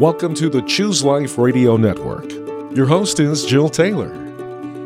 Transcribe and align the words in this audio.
Welcome 0.00 0.34
to 0.34 0.50
the 0.50 0.60
Choose 0.60 1.02
Life 1.02 1.38
Radio 1.38 1.78
Network. 1.78 2.30
Your 2.76 2.84
host 2.84 3.18
is 3.18 3.46
Jill 3.46 3.70
Taylor. 3.70 4.12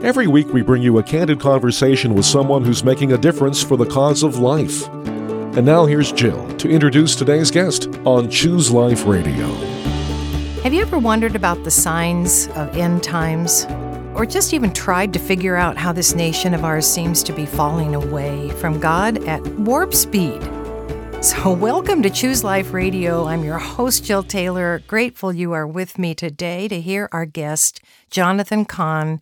Every 0.05 0.29
week, 0.29 0.53
we 0.53 0.63
bring 0.63 0.83
you 0.83 0.99
a 0.99 1.03
candid 1.03 1.41
conversation 1.41 2.15
with 2.15 2.25
someone 2.25 2.65
who's 2.65 2.85
making 2.85 3.13
a 3.13 3.19
difference 3.19 3.61
for 3.61 3.77
the 3.77 3.87
cause 3.87 4.23
of 4.23 4.39
life. 4.39 4.87
And 4.87 5.67
now, 5.67 5.85
here's 5.85 6.13
Jill 6.13 6.47
to 6.59 6.71
introduce 6.71 7.17
today's 7.17 7.51
guest 7.51 7.89
on 8.05 8.31
Choose 8.31 8.71
Life 8.71 9.05
Radio. 9.05 9.49
Have 10.63 10.73
you 10.73 10.81
ever 10.81 11.01
wondered 11.01 11.35
about 11.35 11.65
the 11.65 11.73
signs 11.73 12.47
of 12.51 12.77
end 12.77 13.03
times? 13.03 13.67
Or 14.15 14.25
just 14.25 14.55
even 14.55 14.73
tried 14.73 15.13
to 15.15 15.19
figure 15.19 15.57
out 15.57 15.77
how 15.77 15.91
this 15.93 16.15
nation 16.15 16.55
of 16.55 16.65
ours 16.65 16.87
seems 16.87 17.25
to 17.25 17.33
be 17.33 17.47
falling 17.47 17.97
away 17.97 18.51
from 18.61 18.79
God 18.79 19.25
at 19.25 19.45
warp 19.59 19.93
speed? 19.93 20.41
So, 21.23 21.53
welcome 21.53 22.01
to 22.01 22.09
Choose 22.09 22.43
Life 22.43 22.73
Radio. 22.73 23.27
I'm 23.27 23.45
your 23.45 23.59
host, 23.59 24.05
Jill 24.05 24.23
Taylor. 24.23 24.83
Grateful 24.87 25.35
you 25.35 25.53
are 25.53 25.67
with 25.67 25.99
me 25.99 26.15
today 26.15 26.67
to 26.69 26.81
hear 26.81 27.11
our 27.13 27.27
guest, 27.27 27.83
Jonathan 28.11 28.65
Cahn 28.65 29.21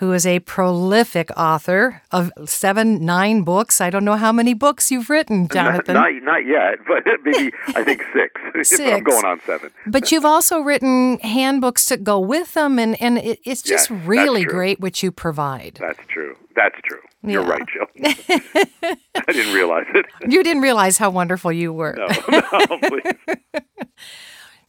who 0.00 0.14
is 0.14 0.24
a 0.24 0.40
prolific 0.40 1.30
author 1.36 2.00
of 2.10 2.32
seven, 2.46 3.04
nine 3.04 3.42
books. 3.42 3.82
I 3.82 3.90
don't 3.90 4.02
know 4.02 4.16
how 4.16 4.32
many 4.32 4.54
books 4.54 4.90
you've 4.90 5.10
written, 5.10 5.46
Jonathan. 5.46 5.92
Not, 5.92 6.14
not, 6.14 6.22
not 6.22 6.46
yet, 6.46 6.78
but 6.88 7.04
maybe 7.22 7.52
I 7.68 7.84
think 7.84 8.02
six. 8.14 8.40
six. 8.70 8.80
I'm 8.80 9.02
going 9.02 9.26
on 9.26 9.42
seven. 9.44 9.70
But 9.86 10.10
you've 10.10 10.24
also 10.24 10.60
written 10.60 11.18
handbooks 11.18 11.84
to 11.86 11.98
go 11.98 12.18
with 12.18 12.54
them, 12.54 12.78
and, 12.78 13.00
and 13.00 13.18
it, 13.18 13.40
it's 13.44 13.60
just 13.60 13.90
yes, 13.90 14.00
really 14.06 14.42
great 14.44 14.80
what 14.80 15.02
you 15.02 15.12
provide. 15.12 15.76
That's 15.78 16.00
true. 16.08 16.34
That's 16.56 16.80
true. 16.82 17.00
You're 17.22 17.44
right, 17.44 17.62
Jill. 17.68 17.86
I 18.02 19.32
didn't 19.32 19.52
realize 19.52 19.84
it. 19.94 20.06
You 20.26 20.42
didn't 20.42 20.62
realize 20.62 20.96
how 20.96 21.10
wonderful 21.10 21.52
you 21.52 21.74
were. 21.74 21.94
No, 21.98 22.06
no, 22.30 22.78
please. 22.78 23.62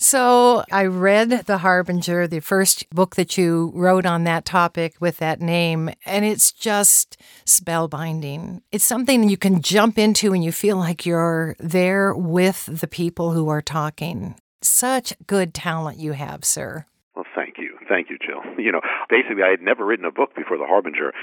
So 0.01 0.63
I 0.71 0.85
read 0.85 1.29
The 1.45 1.59
Harbinger, 1.59 2.25
the 2.25 2.39
first 2.39 2.89
book 2.89 3.17
that 3.17 3.37
you 3.37 3.71
wrote 3.75 4.07
on 4.07 4.23
that 4.23 4.45
topic 4.45 4.95
with 4.99 5.17
that 5.17 5.39
name, 5.39 5.91
and 6.07 6.25
it's 6.25 6.51
just 6.51 7.21
spellbinding. 7.45 8.61
It's 8.71 8.83
something 8.83 9.29
you 9.29 9.37
can 9.37 9.61
jump 9.61 9.99
into 9.99 10.33
and 10.33 10.43
you 10.43 10.51
feel 10.51 10.77
like 10.77 11.05
you're 11.05 11.55
there 11.59 12.15
with 12.15 12.65
the 12.65 12.87
people 12.87 13.33
who 13.33 13.47
are 13.49 13.61
talking. 13.61 14.33
Such 14.63 15.13
good 15.27 15.53
talent 15.53 15.99
you 15.99 16.13
have, 16.13 16.43
sir. 16.45 16.87
Well, 17.15 17.25
thank 17.35 17.59
you. 17.59 17.77
Thank 17.87 18.09
you, 18.09 18.17
Jill. 18.17 18.41
You 18.61 18.71
know, 18.71 18.81
basically, 19.09 19.41
I 19.41 19.49
had 19.49 19.61
never 19.61 19.83
written 19.83 20.05
a 20.05 20.11
book 20.11 20.35
before 20.35 20.57
The 20.57 20.67
Harbinger. 20.67 21.13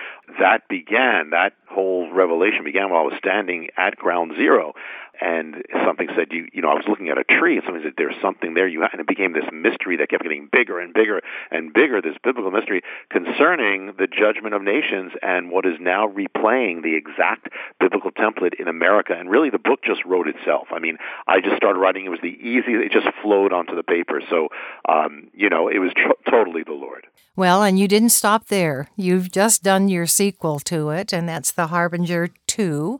That 0.41 0.69
began, 0.69 1.31
that 1.31 1.53
whole 1.71 2.13
revelation 2.13 2.65
began 2.65 2.91
while 2.91 3.03
I 3.03 3.05
was 3.05 3.15
standing 3.17 3.69
at 3.77 3.97
ground 3.97 4.33
zero 4.37 4.75
and 5.21 5.63
something 5.85 6.09
said 6.17 6.29
you 6.31 6.49
you 6.53 6.63
know 6.63 6.71
I 6.71 6.75
was 6.75 6.85
looking 6.89 7.09
at 7.09 7.19
a 7.19 7.25
tree 7.25 7.57
and 7.57 7.65
something 7.65 7.83
said 7.83 7.95
there's 7.97 8.21
something 8.21 8.55
there. 8.55 8.69
You 8.69 8.85
and 8.85 9.01
it 9.01 9.07
became 9.07 9.33
this 9.33 9.49
mystery 9.53 9.97
that 9.97 10.11
kept 10.11 10.23
getting 10.23 10.49
bigger 10.51 10.79
and 10.81 10.93
bigger 10.93 11.21
and 11.51 11.73
bigger 11.73 12.01
this 12.01 12.17
biblical 12.23 12.51
mystery 12.51 12.83
concerning 13.11 13.95
the 13.99 14.07
judgment 14.07 14.55
of 14.55 14.63
nations 14.63 15.13
and 15.23 15.51
what 15.51 15.67
is 15.67 15.75
now 15.81 16.07
replaying 16.09 16.83
the 16.83 16.95
exact 16.95 17.49
biblical 17.81 18.11
template 18.11 18.55
in 18.59 18.69
America. 18.69 19.15
And 19.19 19.31
really 19.31 19.51
the 19.51 19.59
book 19.59 19.81
just 19.83 20.05
wrote 20.05 20.29
itself. 20.29 20.69
I 20.73 20.79
mean 20.79 20.99
I 21.27 21.41
just 21.41 21.57
started 21.57 21.79
writing. 21.79 22.05
It 22.05 22.11
was 22.11 22.21
the 22.23 22.39
easy 22.41 22.73
it 22.73 22.93
just 22.93 23.09
flowed 23.23 23.53
onto 23.53 23.75
the 23.75 23.83
paper. 23.83 24.21
So 24.29 24.49
um, 24.89 25.29
you 25.35 25.49
know 25.49 25.69
it 25.69 25.79
was 25.79 25.93
tr- 25.95 26.31
totally 26.31 26.63
the 26.63 26.73
Lord. 26.73 27.07
Well 27.37 27.63
and 27.63 27.79
you 27.79 27.89
didn't 27.89 28.11
stop 28.11 28.47
there. 28.47 28.89
You've 28.97 29.31
just 29.31 29.63
done 29.63 29.89
your 29.89 30.07
sequel 30.07 30.59
to 30.61 30.91
it 30.91 31.13
and 31.13 31.29
that's 31.29 31.53
the 31.53 31.69
Harbinger 31.69 32.29
2 32.47 32.99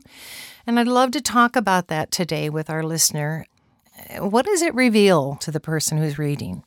and 0.65 0.79
I'd 0.79 0.87
love 0.87 1.11
to 1.11 1.21
talk 1.21 1.55
about 1.55 1.87
that 1.87 2.11
today 2.11 2.49
with 2.49 2.69
our 2.69 2.83
listener. 2.83 3.45
What 4.19 4.45
does 4.45 4.61
it 4.61 4.73
reveal 4.73 5.35
to 5.37 5.51
the 5.51 5.59
person 5.59 5.97
who's 5.97 6.17
reading? 6.17 6.63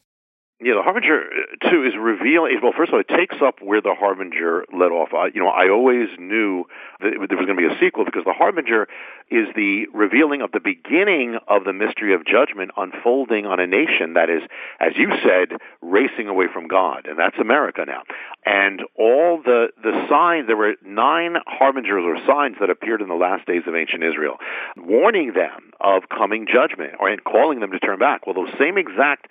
Yeah, 0.64 0.74
the 0.74 0.82
Harbinger 0.82 1.24
uh, 1.64 1.70
2 1.70 1.84
is 1.84 1.94
revealing. 1.98 2.56
Well, 2.62 2.72
first 2.76 2.90
of 2.90 2.94
all, 2.94 3.00
it 3.00 3.08
takes 3.08 3.34
up 3.42 3.60
where 3.60 3.80
the 3.80 3.94
Harbinger 3.98 4.64
let 4.72 4.92
off. 4.92 5.12
I, 5.12 5.26
you 5.34 5.40
know, 5.40 5.48
I 5.48 5.68
always 5.68 6.08
knew 6.20 6.66
that 7.00 7.10
there 7.10 7.36
was 7.36 7.46
going 7.46 7.58
to 7.58 7.68
be 7.68 7.74
a 7.74 7.78
sequel 7.80 8.04
because 8.04 8.22
the 8.24 8.32
Harbinger 8.32 8.86
is 9.28 9.48
the 9.56 9.86
revealing 9.92 10.40
of 10.40 10.52
the 10.52 10.60
beginning 10.60 11.36
of 11.48 11.64
the 11.64 11.72
mystery 11.72 12.14
of 12.14 12.24
judgment 12.24 12.70
unfolding 12.76 13.44
on 13.44 13.58
a 13.58 13.66
nation 13.66 14.14
that 14.14 14.30
is, 14.30 14.42
as 14.78 14.92
you 14.94 15.10
said, 15.24 15.58
racing 15.80 16.28
away 16.28 16.46
from 16.52 16.68
God, 16.68 17.06
and 17.08 17.18
that's 17.18 17.38
America 17.38 17.84
now. 17.84 18.02
And 18.46 18.82
all 18.96 19.42
the 19.42 19.70
the 19.82 20.06
signs 20.08 20.46
there 20.46 20.56
were 20.56 20.74
nine 20.84 21.36
harbingers 21.46 22.04
or 22.04 22.24
signs 22.24 22.56
that 22.60 22.70
appeared 22.70 23.02
in 23.02 23.08
the 23.08 23.14
last 23.14 23.46
days 23.46 23.62
of 23.66 23.74
ancient 23.74 24.04
Israel, 24.04 24.36
warning 24.76 25.32
them 25.32 25.72
of 25.80 26.08
coming 26.08 26.46
judgment 26.46 26.94
or 27.00 27.08
and 27.08 27.24
calling 27.24 27.58
them 27.58 27.72
to 27.72 27.80
turn 27.80 27.98
back. 27.98 28.26
Well, 28.26 28.34
those 28.34 28.52
same 28.60 28.78
exact 28.78 29.26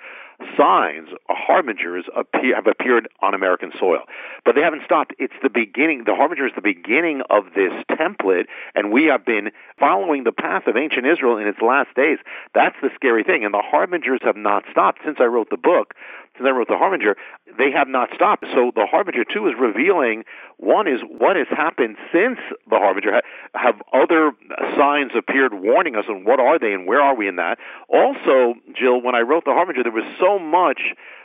signs, 0.57 1.09
uh, 1.29 1.33
harbingers, 1.35 2.05
appear, 2.15 2.55
have 2.55 2.67
appeared 2.67 3.07
on 3.21 3.33
American 3.33 3.71
soil. 3.79 4.03
But 4.45 4.55
they 4.55 4.61
haven't 4.61 4.83
stopped. 4.85 5.13
It's 5.19 5.33
the 5.41 5.49
beginning. 5.49 6.03
The 6.05 6.15
harbinger 6.15 6.47
is 6.47 6.53
the 6.55 6.61
beginning 6.61 7.21
of 7.29 7.45
this 7.55 7.71
template, 7.91 8.45
and 8.75 8.91
we 8.91 9.05
have 9.05 9.25
been 9.25 9.51
following 9.79 10.23
the 10.23 10.31
path 10.31 10.67
of 10.67 10.77
ancient 10.77 11.05
Israel 11.05 11.37
in 11.37 11.47
its 11.47 11.61
last 11.61 11.93
days. 11.95 12.19
That's 12.53 12.75
the 12.81 12.89
scary 12.95 13.23
thing. 13.23 13.45
And 13.45 13.53
the 13.53 13.63
harbingers 13.63 14.19
have 14.23 14.37
not 14.37 14.63
stopped. 14.71 15.01
Since 15.03 15.17
I 15.19 15.25
wrote 15.25 15.49
the 15.49 15.57
book, 15.57 15.95
since 16.41 16.47
I 16.47 16.57
wrote 16.57 16.67
The 16.67 16.77
Harbinger, 16.77 17.15
they 17.57 17.71
have 17.71 17.87
not 17.87 18.09
stopped. 18.15 18.45
So 18.53 18.71
The 18.73 18.85
Harbinger, 18.89 19.23
2, 19.31 19.47
is 19.47 19.53
revealing, 19.59 20.23
one 20.57 20.87
is 20.87 21.01
what 21.05 21.35
has 21.35 21.47
happened 21.49 21.97
since 22.11 22.39
The 22.69 22.77
Harbinger. 22.77 23.21
Have 23.53 23.81
other 23.93 24.31
signs 24.75 25.11
appeared 25.17 25.53
warning 25.53 25.95
us, 25.95 26.05
and 26.07 26.25
what 26.25 26.39
are 26.39 26.57
they, 26.59 26.73
and 26.73 26.87
where 26.87 27.01
are 27.01 27.15
we 27.15 27.27
in 27.27 27.35
that? 27.35 27.57
Also, 27.89 28.55
Jill, 28.73 29.01
when 29.01 29.15
I 29.15 29.21
wrote 29.21 29.45
The 29.45 29.53
Harbinger, 29.53 29.83
there 29.83 29.91
was 29.91 30.07
so 30.19 30.39
much 30.39 30.81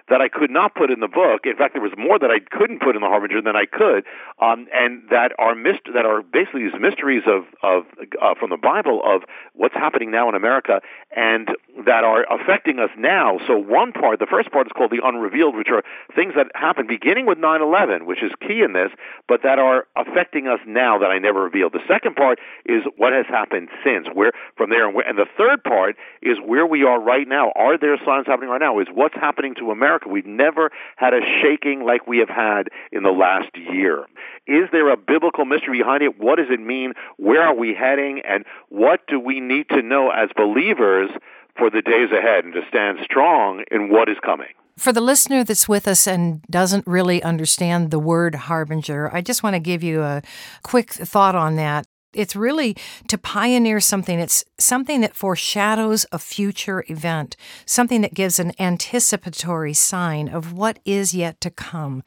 that 0.08 0.20
I 0.20 0.28
could 0.28 0.50
not 0.50 0.74
put 0.74 0.90
in 0.90 1.00
the 1.00 1.08
book. 1.08 1.42
In 1.44 1.56
fact, 1.56 1.74
there 1.74 1.82
was 1.82 1.92
more 1.98 2.18
that 2.18 2.30
I 2.30 2.38
couldn't 2.38 2.80
put 2.80 2.94
in 2.94 3.02
the 3.02 3.08
Harbinger 3.08 3.42
than 3.42 3.56
I 3.56 3.66
could, 3.66 4.04
um, 4.40 4.66
and 4.72 5.02
that 5.10 5.32
are 5.38 5.54
myst- 5.54 5.92
that 5.92 6.06
are 6.06 6.22
basically 6.22 6.68
these 6.68 6.80
mysteries 6.80 7.24
of 7.26 7.44
of 7.62 7.86
uh, 8.20 8.34
from 8.38 8.50
the 8.50 8.56
Bible 8.56 9.02
of 9.04 9.22
what's 9.54 9.74
happening 9.74 10.10
now 10.10 10.28
in 10.28 10.34
America, 10.34 10.80
and 11.14 11.48
that 11.84 12.04
are 12.04 12.24
affecting 12.30 12.78
us 12.78 12.90
now. 12.96 13.38
So 13.46 13.58
one 13.58 13.92
part, 13.92 14.20
the 14.20 14.26
first 14.26 14.50
part, 14.52 14.66
is 14.66 14.72
called 14.72 14.92
the 14.92 15.00
unrevealed, 15.02 15.56
which 15.56 15.70
are 15.70 15.82
things 16.14 16.34
that 16.36 16.46
happened 16.54 16.88
beginning 16.88 17.26
with 17.26 17.38
9/11, 17.38 18.06
which 18.06 18.22
is 18.22 18.30
key 18.46 18.62
in 18.62 18.72
this, 18.74 18.92
but 19.26 19.42
that 19.42 19.58
are 19.58 19.86
affecting 19.96 20.46
us 20.46 20.60
now 20.66 20.98
that 20.98 21.10
I 21.10 21.18
never 21.18 21.42
revealed. 21.42 21.72
The 21.72 21.86
second 21.88 22.14
part 22.14 22.38
is 22.64 22.82
what 22.96 23.12
has 23.12 23.26
happened 23.26 23.70
since, 23.82 24.06
where 24.12 24.32
from 24.56 24.70
there, 24.70 24.86
and, 24.86 24.94
where, 24.94 25.06
and 25.06 25.18
the 25.18 25.26
third 25.36 25.64
part 25.64 25.96
is 26.22 26.38
where 26.44 26.66
we 26.66 26.84
are 26.84 27.00
right 27.00 27.26
now. 27.26 27.50
Are 27.56 27.76
there 27.76 27.98
signs 28.04 28.26
happening 28.26 28.50
right 28.50 28.60
now? 28.60 28.78
Is 28.78 28.86
what's 28.92 29.14
happening 29.14 29.54
to 29.56 29.72
America? 29.72 29.95
America. 29.96 30.08
We've 30.08 30.26
never 30.26 30.70
had 30.96 31.14
a 31.14 31.20
shaking 31.42 31.84
like 31.84 32.06
we 32.06 32.18
have 32.18 32.28
had 32.28 32.68
in 32.92 33.02
the 33.02 33.10
last 33.10 33.50
year. 33.56 34.04
Is 34.46 34.68
there 34.72 34.90
a 34.90 34.96
biblical 34.96 35.44
mystery 35.44 35.78
behind 35.78 36.02
it? 36.02 36.18
What 36.18 36.36
does 36.36 36.50
it 36.50 36.60
mean? 36.60 36.94
Where 37.16 37.42
are 37.42 37.54
we 37.54 37.74
heading? 37.74 38.22
And 38.28 38.44
what 38.68 39.06
do 39.06 39.18
we 39.18 39.40
need 39.40 39.68
to 39.70 39.82
know 39.82 40.10
as 40.10 40.30
believers 40.36 41.10
for 41.56 41.70
the 41.70 41.82
days 41.82 42.10
ahead 42.12 42.44
and 42.44 42.52
to 42.54 42.62
stand 42.68 42.98
strong 43.02 43.64
in 43.70 43.90
what 43.90 44.08
is 44.08 44.16
coming? 44.22 44.48
For 44.76 44.92
the 44.92 45.00
listener 45.00 45.42
that's 45.42 45.68
with 45.68 45.88
us 45.88 46.06
and 46.06 46.42
doesn't 46.50 46.86
really 46.86 47.22
understand 47.22 47.90
the 47.90 47.98
word 47.98 48.34
harbinger, 48.34 49.10
I 49.12 49.22
just 49.22 49.42
want 49.42 49.54
to 49.54 49.60
give 49.60 49.82
you 49.82 50.02
a 50.02 50.20
quick 50.62 50.92
thought 50.92 51.34
on 51.34 51.56
that. 51.56 51.86
It's 52.16 52.34
really 52.34 52.76
to 53.08 53.18
pioneer 53.18 53.80
something. 53.80 54.18
It's 54.18 54.44
something 54.58 55.00
that 55.02 55.14
foreshadows 55.14 56.06
a 56.10 56.18
future 56.18 56.84
event, 56.88 57.36
something 57.64 58.00
that 58.00 58.14
gives 58.14 58.38
an 58.38 58.52
anticipatory 58.58 59.74
sign 59.74 60.28
of 60.28 60.52
what 60.52 60.78
is 60.84 61.14
yet 61.14 61.40
to 61.42 61.50
come. 61.50 62.02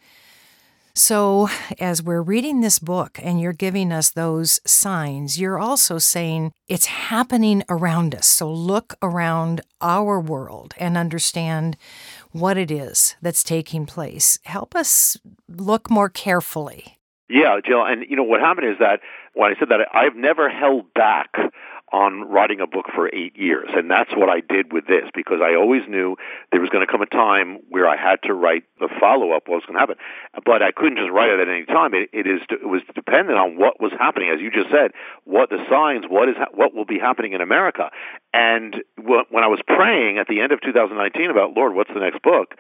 So, 0.96 1.48
as 1.80 2.04
we're 2.04 2.22
reading 2.22 2.60
this 2.60 2.78
book 2.78 3.20
and 3.24 3.40
you're 3.40 3.54
giving 3.54 3.94
us 3.94 4.10
those 4.10 4.60
signs, 4.66 5.40
you're 5.40 5.58
also 5.58 5.98
saying 5.98 6.52
it's 6.68 6.88
happening 6.88 7.64
around 7.70 8.14
us. 8.16 8.26
So, 8.26 8.52
look 8.52 8.96
around 9.02 9.62
our 9.80 10.20
world 10.20 10.74
and 10.78 10.98
understand 10.98 11.78
what 12.32 12.58
it 12.58 12.70
is 12.70 13.16
that's 13.22 13.44
taking 13.46 13.86
place. 13.86 14.40
Help 14.44 14.76
us 14.76 15.16
look 15.48 15.90
more 15.90 16.10
carefully. 16.10 17.00
Yeah, 17.30 17.60
Jill. 17.66 17.86
And, 17.86 18.06
you 18.10 18.16
know, 18.16 18.24
what 18.24 18.42
happened 18.42 18.68
is 18.68 18.78
that 18.80 19.00
when 19.40 19.56
I 19.56 19.60
said 19.60 19.70
that, 19.70 19.80
I've 19.94 20.16
never 20.16 20.50
held 20.50 20.94
back 20.94 21.32
on 21.92 22.30
writing 22.30 22.60
a 22.60 22.68
book 22.68 22.86
for 22.94 23.08
eight 23.08 23.38
years. 23.38 23.70
And 23.74 23.90
that's 23.90 24.12
what 24.12 24.30
I 24.30 24.42
did 24.42 24.72
with 24.72 24.86
this 24.86 25.06
because 25.16 25.40
I 25.42 25.56
always 25.56 25.82
knew 25.88 26.18
there 26.52 26.62
was 26.62 26.70
going 26.70 26.86
to 26.86 26.92
come 26.92 27.02
a 27.02 27.08
time 27.08 27.60
where 27.70 27.88
I 27.88 27.96
had 27.96 28.22
to 28.24 28.34
write 28.34 28.64
the 28.80 28.90
follow-up, 29.00 29.48
what 29.48 29.56
was 29.56 29.66
going 29.66 29.76
to 29.76 29.80
happen. 29.80 29.96
But 30.46 30.62
I 30.62 30.72
couldn't 30.72 30.98
just 30.98 31.10
write 31.10 31.30
it 31.30 31.40
at 31.40 31.48
any 31.48 31.66
time. 31.66 31.94
It, 31.94 32.10
it 32.14 32.28
is, 32.28 32.42
it 32.52 32.68
was 32.68 32.82
dependent 32.94 33.40
on 33.40 33.58
what 33.58 33.82
was 33.82 33.92
happening. 33.98 34.30
As 34.30 34.42
you 34.42 34.52
just 34.52 34.70
said, 34.70 34.92
what 35.24 35.50
the 35.50 35.66
signs, 35.70 36.06
what 36.08 36.30
is, 36.30 36.36
what 36.54 36.76
will 36.76 36.86
be 36.86 37.00
happening 37.00 37.34
in 37.34 37.42
America. 37.42 37.90
And 38.34 38.76
when 38.98 39.44
I 39.44 39.48
was 39.48 39.60
praying 39.66 40.20
at 40.20 40.28
the 40.28 40.42
end 40.42 40.52
of 40.52 40.62
2019 40.62 41.32
about, 41.32 41.56
Lord, 41.56 41.74
what's 41.74 41.94
the 41.94 42.02
next 42.02 42.22
book? 42.22 42.56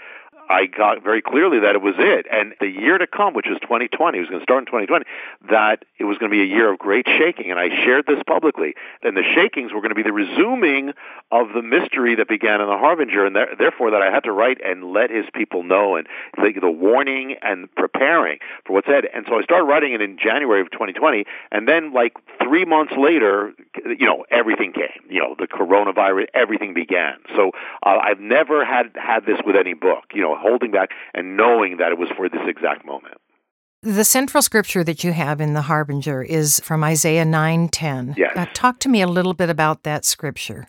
I 0.49 0.65
got 0.65 1.03
very 1.03 1.21
clearly 1.21 1.59
that 1.59 1.75
it 1.75 1.81
was 1.81 1.93
it. 1.97 2.25
And 2.31 2.55
the 2.59 2.67
year 2.67 2.97
to 2.97 3.05
come, 3.05 3.35
which 3.35 3.45
was 3.47 3.59
2020, 3.61 4.17
it 4.17 4.21
was 4.21 4.29
going 4.29 4.39
to 4.39 4.43
start 4.43 4.63
in 4.63 4.65
2020, 4.65 5.05
that 5.51 5.85
it 5.99 6.05
was 6.05 6.17
going 6.17 6.31
to 6.31 6.35
be 6.35 6.41
a 6.41 6.45
year 6.45 6.73
of 6.73 6.79
great 6.79 7.05
shaking. 7.05 7.51
And 7.51 7.59
I 7.59 7.69
shared 7.85 8.07
this 8.07 8.21
publicly. 8.25 8.73
And 9.03 9.15
the 9.15 9.23
shakings 9.35 9.71
were 9.71 9.81
going 9.81 9.89
to 9.89 9.95
be 9.95 10.03
the 10.03 10.11
resuming 10.11 10.93
of 11.31 11.53
the 11.53 11.61
mystery 11.61 12.15
that 12.15 12.27
began 12.27 12.61
in 12.61 12.67
the 12.67 12.77
Harbinger, 12.77 13.25
and 13.25 13.35
therefore 13.35 13.91
that 13.91 14.01
I 14.01 14.11
had 14.11 14.23
to 14.23 14.31
write 14.31 14.57
and 14.65 14.91
let 14.91 15.11
his 15.11 15.25
people 15.33 15.61
know 15.61 15.95
and 15.95 16.07
the, 16.35 16.51
the 16.59 16.71
warning 16.71 17.35
and 17.41 17.73
preparing 17.75 18.39
for 18.65 18.73
what's 18.73 18.87
ahead. 18.87 19.05
And 19.13 19.25
so 19.27 19.37
I 19.37 19.43
started 19.43 19.65
writing 19.65 19.93
it 19.93 20.01
in 20.01 20.17
January 20.17 20.61
of 20.61 20.71
2020, 20.71 21.25
and 21.51 21.67
then 21.67 21.93
like 21.93 22.13
three 22.41 22.65
months 22.65 22.93
later, 22.97 23.53
you 23.85 24.07
know, 24.07 24.25
everything 24.31 24.73
came. 24.73 24.89
You 25.07 25.21
know, 25.21 25.35
the 25.37 25.47
coronavirus, 25.47 26.27
everything 26.33 26.73
began. 26.73 27.17
So 27.35 27.51
uh, 27.83 27.99
I've 28.01 28.19
never 28.19 28.65
had 28.65 28.91
had 28.95 29.25
this 29.25 29.37
with 29.45 29.55
any 29.55 29.75
book. 29.75 30.05
You 30.13 30.23
know, 30.23 30.38
holding 30.39 30.71
back 30.71 30.89
and 31.13 31.37
knowing 31.37 31.77
that 31.77 31.91
it 31.91 31.97
was 31.97 32.09
for 32.15 32.29
this 32.29 32.41
exact 32.47 32.85
moment. 32.85 33.15
The 33.81 34.03
central 34.03 34.41
scripture 34.41 34.83
that 34.83 35.05
you 35.05 35.13
have 35.13 35.39
in 35.39 35.53
the 35.53 35.61
Harbinger 35.61 36.21
is 36.21 36.59
from 36.59 36.83
Isaiah 36.83 37.23
9:10. 37.23 38.15
Yes. 38.17 38.33
Uh, 38.35 38.45
talk 38.53 38.79
to 38.79 38.89
me 38.89 39.01
a 39.01 39.07
little 39.07 39.33
bit 39.33 39.49
about 39.49 39.83
that 39.83 40.03
scripture. 40.03 40.67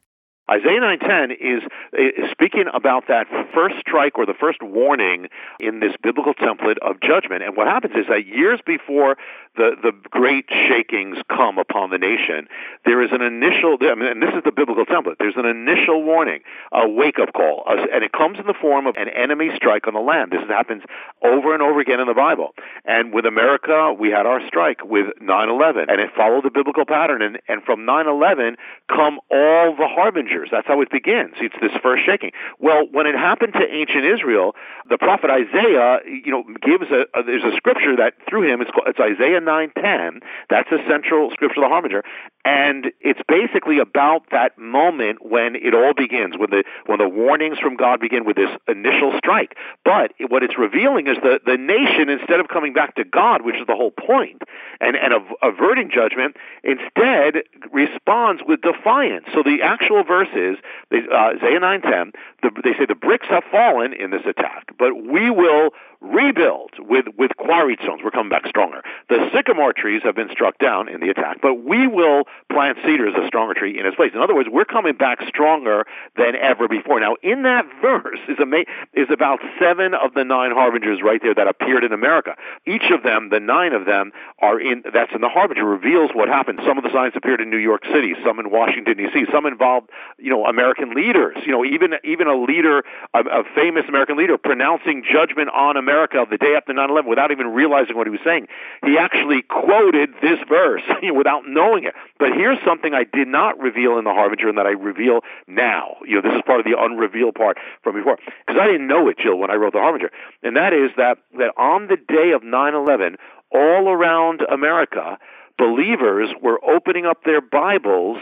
Isaiah 0.50 0.80
9:10 0.80 1.30
is, 1.30 1.62
is 1.92 2.30
speaking 2.32 2.64
about 2.74 3.06
that 3.06 3.28
first 3.54 3.76
strike 3.78 4.18
or 4.18 4.26
the 4.26 4.34
first 4.34 4.60
warning 4.62 5.28
in 5.60 5.78
this 5.78 5.94
biblical 6.02 6.34
template 6.34 6.78
of 6.78 7.00
judgment. 7.00 7.44
And 7.44 7.56
what 7.56 7.68
happens 7.68 7.94
is 7.94 8.06
that 8.08 8.26
years 8.26 8.58
before 8.66 9.16
the, 9.56 9.76
the 9.82 9.92
great 10.10 10.46
shakings 10.48 11.18
come 11.28 11.58
upon 11.58 11.90
the 11.90 11.98
nation, 11.98 12.48
there 12.84 13.02
is 13.02 13.10
an 13.12 13.22
initial, 13.22 13.76
and 13.80 14.22
this 14.22 14.34
is 14.34 14.42
the 14.44 14.52
biblical 14.52 14.86
template, 14.86 15.16
there's 15.18 15.36
an 15.36 15.46
initial 15.46 16.02
warning, 16.02 16.40
a 16.72 16.88
wake-up 16.88 17.32
call, 17.32 17.64
and 17.66 18.02
it 18.02 18.12
comes 18.12 18.38
in 18.38 18.46
the 18.46 18.54
form 18.54 18.86
of 18.86 18.96
an 18.96 19.08
enemy 19.08 19.50
strike 19.54 19.86
on 19.86 19.94
the 19.94 20.00
land. 20.00 20.32
This 20.32 20.46
happens 20.48 20.82
over 21.22 21.52
and 21.52 21.62
over 21.62 21.80
again 21.80 22.00
in 22.00 22.06
the 22.06 22.14
Bible. 22.14 22.54
And 22.84 23.12
with 23.12 23.26
America, 23.26 23.92
we 23.98 24.10
had 24.10 24.26
our 24.26 24.40
strike 24.46 24.84
with 24.84 25.06
9-11, 25.20 25.86
and 25.88 26.00
it 26.00 26.10
followed 26.16 26.44
the 26.44 26.50
biblical 26.50 26.86
pattern. 26.86 27.22
And, 27.22 27.40
and 27.48 27.62
from 27.62 27.80
9-11 27.80 28.54
come 28.88 29.18
all 29.30 29.76
the 29.76 29.88
harbingers 29.88 30.39
that's 30.50 30.66
how 30.66 30.80
it 30.80 30.90
begins. 30.90 31.34
It's 31.40 31.54
this 31.60 31.72
first 31.82 32.04
shaking. 32.06 32.32
Well, 32.58 32.86
when 32.90 33.06
it 33.06 33.14
happened 33.14 33.54
to 33.54 33.62
ancient 33.62 34.04
Israel, 34.04 34.54
the 34.88 34.98
prophet 34.98 35.30
Isaiah, 35.30 36.00
you 36.06 36.30
know, 36.32 36.44
gives 36.62 36.90
a, 36.90 37.06
a 37.18 37.22
there's 37.22 37.44
a 37.44 37.56
scripture 37.56 37.96
that 37.96 38.14
through 38.28 38.52
him 38.52 38.60
it's 38.60 38.70
called, 38.70 38.88
it's 38.88 39.00
Isaiah 39.00 39.40
9:10. 39.40 40.20
That's 40.48 40.70
a 40.72 40.78
central 40.88 41.30
scripture 41.30 41.60
of 41.60 41.68
the 41.68 41.68
harbinger, 41.68 42.02
and 42.44 42.90
it's 43.00 43.20
basically 43.28 43.78
about 43.78 44.30
that 44.30 44.58
moment 44.58 45.18
when 45.20 45.56
it 45.56 45.74
all 45.74 45.92
begins, 45.94 46.36
when 46.38 46.50
the 46.50 46.64
when 46.86 46.98
the 46.98 47.08
warnings 47.08 47.58
from 47.58 47.76
God 47.76 48.00
begin 48.00 48.24
with 48.24 48.36
this 48.36 48.50
initial 48.66 49.12
strike. 49.18 49.56
But 49.84 50.12
what 50.28 50.42
it's 50.42 50.56
revealing 50.58 51.06
is 51.06 51.16
that 51.22 51.44
the 51.44 51.56
nation, 51.56 52.08
instead 52.08 52.40
of 52.40 52.48
coming 52.48 52.72
back 52.72 52.94
to 52.96 53.04
God, 53.04 53.42
which 53.42 53.56
is 53.56 53.66
the 53.66 53.76
whole 53.76 53.92
point, 53.92 54.42
and 54.80 54.96
and 54.96 55.12
averting 55.42 55.90
judgment, 55.90 56.36
instead 56.64 57.44
responds 57.72 58.42
with 58.46 58.62
defiance. 58.62 59.26
So 59.34 59.42
the 59.42 59.62
actual 59.62 60.02
verse 60.02 60.28
is 60.34 60.56
they, 60.90 60.98
uh, 61.10 61.36
Isaiah 61.36 61.60
9:10. 61.60 62.12
The, 62.42 62.50
they 62.62 62.72
say 62.74 62.86
the 62.86 62.94
bricks 62.94 63.26
have 63.28 63.44
fallen 63.50 63.92
in 63.92 64.10
this 64.10 64.24
attack, 64.26 64.72
but 64.78 64.94
we 64.94 65.30
will 65.30 65.70
rebuild 66.00 66.70
with, 66.78 67.06
with 67.18 67.36
quarried 67.36 67.78
stones. 67.82 68.00
We're 68.02 68.10
coming 68.10 68.30
back 68.30 68.46
stronger. 68.46 68.82
The 69.08 69.28
sycamore 69.34 69.74
trees 69.74 70.00
have 70.02 70.14
been 70.14 70.30
struck 70.30 70.58
down 70.58 70.88
in 70.88 71.00
the 71.00 71.10
attack, 71.10 71.38
but 71.42 71.62
we 71.62 71.86
will 71.86 72.24
plant 72.50 72.78
cedars, 72.84 73.14
a 73.22 73.26
stronger 73.26 73.52
tree, 73.52 73.78
in 73.78 73.84
its 73.84 73.96
place. 73.96 74.12
In 74.14 74.20
other 74.20 74.34
words, 74.34 74.48
we're 74.50 74.64
coming 74.64 74.94
back 74.94 75.20
stronger 75.28 75.86
than 76.16 76.34
ever 76.36 76.68
before. 76.68 77.00
Now, 77.00 77.16
in 77.22 77.42
that 77.42 77.66
verse 77.82 78.18
is, 78.28 78.38
ama- 78.40 78.64
is 78.94 79.08
about 79.10 79.40
seven 79.58 79.92
of 79.92 80.14
the 80.14 80.24
nine 80.24 80.52
harbingers 80.52 81.00
right 81.02 81.20
there 81.22 81.34
that 81.34 81.48
appeared 81.48 81.84
in 81.84 81.92
America. 81.92 82.34
Each 82.66 82.90
of 82.90 83.02
them, 83.02 83.28
the 83.28 83.40
nine 83.40 83.74
of 83.74 83.84
them, 83.84 84.12
are 84.40 84.58
in, 84.58 84.82
that's 84.92 85.12
in 85.14 85.20
the 85.20 85.28
harbinger, 85.28 85.64
reveals 85.64 86.12
what 86.14 86.28
happened. 86.28 86.60
Some 86.66 86.78
of 86.78 86.84
the 86.84 86.92
signs 86.92 87.12
appeared 87.14 87.42
in 87.42 87.50
New 87.50 87.58
York 87.58 87.84
City, 87.92 88.14
some 88.24 88.38
in 88.38 88.50
Washington, 88.50 88.96
D.C., 88.96 89.26
some 89.30 89.44
involved, 89.44 89.90
you 90.20 90.30
know, 90.30 90.46
American 90.46 90.94
leaders, 90.94 91.36
you 91.44 91.52
know, 91.52 91.64
even, 91.64 91.94
even 92.04 92.26
a 92.26 92.34
leader, 92.34 92.84
a, 93.14 93.20
a 93.20 93.44
famous 93.54 93.84
American 93.88 94.16
leader 94.16 94.38
pronouncing 94.38 95.04
judgment 95.10 95.48
on 95.50 95.76
America 95.76 96.26
the 96.30 96.38
day 96.38 96.54
after 96.56 96.72
9/11 96.72 97.06
without 97.06 97.30
even 97.30 97.48
realizing 97.48 97.96
what 97.96 98.06
he 98.06 98.10
was 98.10 98.20
saying. 98.24 98.48
He 98.84 98.98
actually 98.98 99.42
quoted 99.42 100.10
this 100.22 100.38
verse 100.48 100.82
without 101.14 101.46
knowing 101.46 101.84
it. 101.84 101.94
But 102.18 102.32
here's 102.32 102.58
something 102.64 102.94
I 102.94 103.04
did 103.04 103.28
not 103.28 103.58
reveal 103.58 103.98
in 103.98 104.04
the 104.04 104.12
Harbinger 104.12 104.48
and 104.48 104.58
that 104.58 104.66
I 104.66 104.70
reveal 104.70 105.20
now. 105.46 105.96
You 106.06 106.16
know, 106.16 106.22
this 106.22 106.36
is 106.36 106.42
part 106.46 106.60
of 106.60 106.66
the 106.66 106.76
unrevealed 106.78 107.34
part 107.34 107.58
from 107.82 107.96
before 107.96 108.18
because 108.46 108.60
I 108.60 108.66
didn't 108.66 108.86
know 108.86 109.08
it, 109.08 109.18
Jill, 109.18 109.36
when 109.36 109.50
I 109.50 109.54
wrote 109.54 109.72
the 109.72 109.80
Harbinger, 109.80 110.10
and 110.42 110.56
that 110.56 110.72
is 110.72 110.90
that 110.96 111.18
that 111.38 111.52
on 111.56 111.88
the 111.88 111.96
day 111.96 112.32
of 112.32 112.42
9/11, 112.42 113.16
all 113.52 113.88
around 113.88 114.42
America, 114.42 115.18
believers 115.58 116.30
were 116.40 116.58
opening 116.64 117.06
up 117.06 117.24
their 117.24 117.40
Bibles 117.40 118.18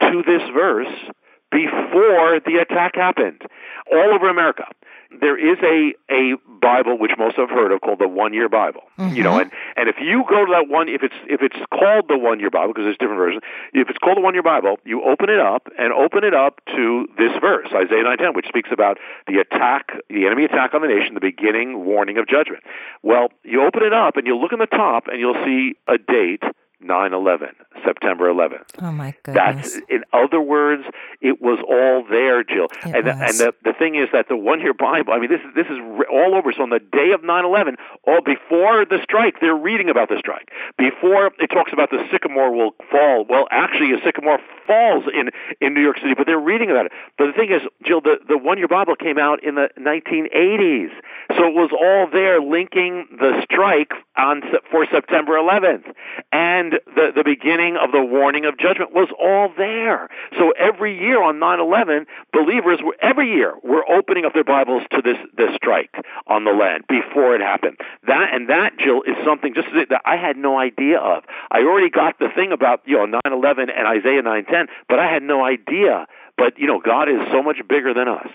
to 0.00 0.22
this 0.26 0.42
verse 0.54 0.92
before 1.50 2.40
the 2.40 2.58
attack 2.60 2.94
happened 2.94 3.42
all 3.92 4.14
over 4.14 4.28
America 4.28 4.64
there 5.20 5.36
is 5.36 5.58
a 5.62 5.94
a 6.10 6.36
Bible 6.60 6.98
which 6.98 7.12
most 7.18 7.36
have 7.36 7.50
heard 7.50 7.72
of 7.72 7.80
called 7.80 7.98
the 7.98 8.08
One 8.08 8.32
Year 8.32 8.48
Bible. 8.48 8.82
Mm-hmm. 8.98 9.16
You 9.16 9.22
know, 9.24 9.38
and 9.38 9.50
and 9.76 9.88
if 9.88 9.96
you 10.00 10.24
go 10.28 10.44
to 10.44 10.52
that 10.52 10.68
one, 10.68 10.88
if 10.88 11.02
it's 11.02 11.14
if 11.26 11.42
it's 11.42 11.56
called 11.72 12.06
the 12.08 12.16
One 12.16 12.38
Year 12.38 12.50
Bible 12.50 12.72
because 12.72 12.84
there's 12.84 12.98
different 12.98 13.18
versions. 13.18 13.42
If 13.72 13.88
it's 13.90 13.98
called 13.98 14.18
the 14.18 14.22
One 14.22 14.34
Year 14.34 14.42
Bible, 14.42 14.78
you 14.84 15.02
open 15.02 15.28
it 15.28 15.40
up 15.40 15.68
and 15.78 15.92
open 15.92 16.22
it 16.22 16.34
up 16.34 16.60
to 16.76 17.08
this 17.18 17.32
verse, 17.40 17.68
Isaiah 17.74 18.04
9:10, 18.04 18.34
which 18.34 18.46
speaks 18.46 18.70
about 18.72 18.98
the 19.26 19.38
attack, 19.38 19.90
the 20.08 20.26
enemy 20.26 20.44
attack 20.44 20.74
on 20.74 20.82
the 20.82 20.88
nation, 20.88 21.14
the 21.14 21.20
beginning 21.20 21.84
warning 21.84 22.18
of 22.18 22.28
judgment. 22.28 22.62
Well, 23.02 23.28
you 23.42 23.64
open 23.64 23.82
it 23.82 23.92
up 23.92 24.16
and 24.16 24.26
you 24.26 24.36
look 24.36 24.52
in 24.52 24.60
the 24.60 24.66
top 24.66 25.08
and 25.08 25.18
you'll 25.18 25.42
see 25.44 25.74
a 25.88 25.98
date 25.98 26.44
9/11, 26.82 27.52
September 27.84 28.32
11th. 28.32 28.64
Oh 28.80 28.92
my 28.92 29.14
goodness! 29.22 29.74
That's 29.74 29.80
in 29.88 30.04
other 30.12 30.40
words, 30.40 30.84
it 31.20 31.40
was 31.40 31.58
all 31.68 32.04
there, 32.08 32.42
Jill. 32.42 32.68
It 32.84 32.94
and 32.96 33.04
was. 33.04 33.04
The, 33.04 33.12
and 33.12 33.34
the 33.38 33.54
the 33.64 33.72
thing 33.72 33.94
is 33.94 34.08
that 34.12 34.28
the 34.28 34.36
one 34.36 34.60
year 34.60 34.74
Bible. 34.74 35.12
I 35.12 35.18
mean, 35.18 35.30
this 35.30 35.40
is 35.40 35.54
this 35.54 35.66
is 35.66 35.78
all 36.10 36.34
over. 36.34 36.52
So 36.52 36.62
on 36.62 36.70
the 36.70 36.78
day 36.80 37.12
of 37.12 37.22
9/11, 37.22 37.76
all 38.06 38.22
before 38.22 38.84
the 38.84 39.00
strike, 39.02 39.40
they're 39.40 39.54
reading 39.54 39.90
about 39.90 40.08
the 40.08 40.18
strike. 40.18 40.50
Before 40.78 41.30
it 41.38 41.48
talks 41.48 41.72
about 41.72 41.90
the 41.90 42.06
sycamore 42.10 42.52
will 42.52 42.74
fall. 42.90 43.24
Well, 43.28 43.46
actually, 43.50 43.92
a 43.92 44.02
sycamore 44.02 44.38
falls 44.66 45.04
in 45.12 45.30
in 45.60 45.74
New 45.74 45.82
York 45.82 45.98
City, 45.98 46.14
but 46.14 46.26
they're 46.26 46.38
reading 46.38 46.70
about 46.70 46.86
it. 46.86 46.92
But 47.18 47.26
the 47.26 47.32
thing 47.32 47.50
is, 47.50 47.62
Jill, 47.84 48.00
the 48.00 48.18
the 48.26 48.38
one 48.38 48.58
year 48.58 48.68
Bible 48.68 48.96
came 48.96 49.18
out 49.18 49.42
in 49.44 49.54
the 49.54 49.68
1980s, 49.78 50.90
so 51.36 51.46
it 51.46 51.54
was 51.54 51.70
all 51.72 52.08
there, 52.10 52.40
linking 52.40 53.06
the 53.18 53.42
strike 53.44 53.92
on 54.16 54.42
for 54.70 54.86
September 54.86 55.32
11th 55.32 55.92
and 56.32 56.69
and 56.70 56.80
the, 56.96 57.12
the 57.14 57.24
beginning 57.24 57.76
of 57.76 57.92
the 57.92 58.02
warning 58.02 58.44
of 58.44 58.58
judgment 58.58 58.92
was 58.92 59.08
all 59.18 59.52
there. 59.56 60.08
So 60.38 60.50
every 60.50 60.98
year 60.98 61.22
on 61.22 61.36
9-11, 61.36 62.06
believers 62.32 62.80
were, 62.82 62.96
every 63.00 63.30
year 63.30 63.54
were 63.62 63.84
opening 63.90 64.24
up 64.24 64.34
their 64.34 64.44
Bibles 64.44 64.82
to 64.92 65.02
this, 65.02 65.16
this 65.36 65.54
strike 65.56 65.94
on 66.26 66.44
the 66.44 66.52
land 66.52 66.84
before 66.88 67.34
it 67.34 67.40
happened. 67.40 67.78
That, 68.06 68.32
and 68.32 68.48
that, 68.48 68.78
Jill, 68.78 69.02
is 69.02 69.16
something 69.24 69.54
just 69.54 69.68
that 69.72 70.02
I 70.04 70.16
had 70.16 70.36
no 70.36 70.58
idea 70.58 70.98
of. 70.98 71.24
I 71.50 71.60
already 71.60 71.90
got 71.90 72.18
the 72.18 72.28
thing 72.34 72.52
about, 72.52 72.82
you 72.86 72.96
know, 72.96 73.20
9-11 73.26 73.70
and 73.74 73.86
Isaiah 73.86 74.22
9-10, 74.22 74.66
but 74.88 74.98
I 74.98 75.10
had 75.10 75.22
no 75.22 75.44
idea. 75.44 76.06
But, 76.36 76.58
you 76.58 76.66
know, 76.66 76.80
God 76.80 77.08
is 77.08 77.20
so 77.30 77.42
much 77.42 77.58
bigger 77.68 77.92
than 77.92 78.08
us. 78.08 78.28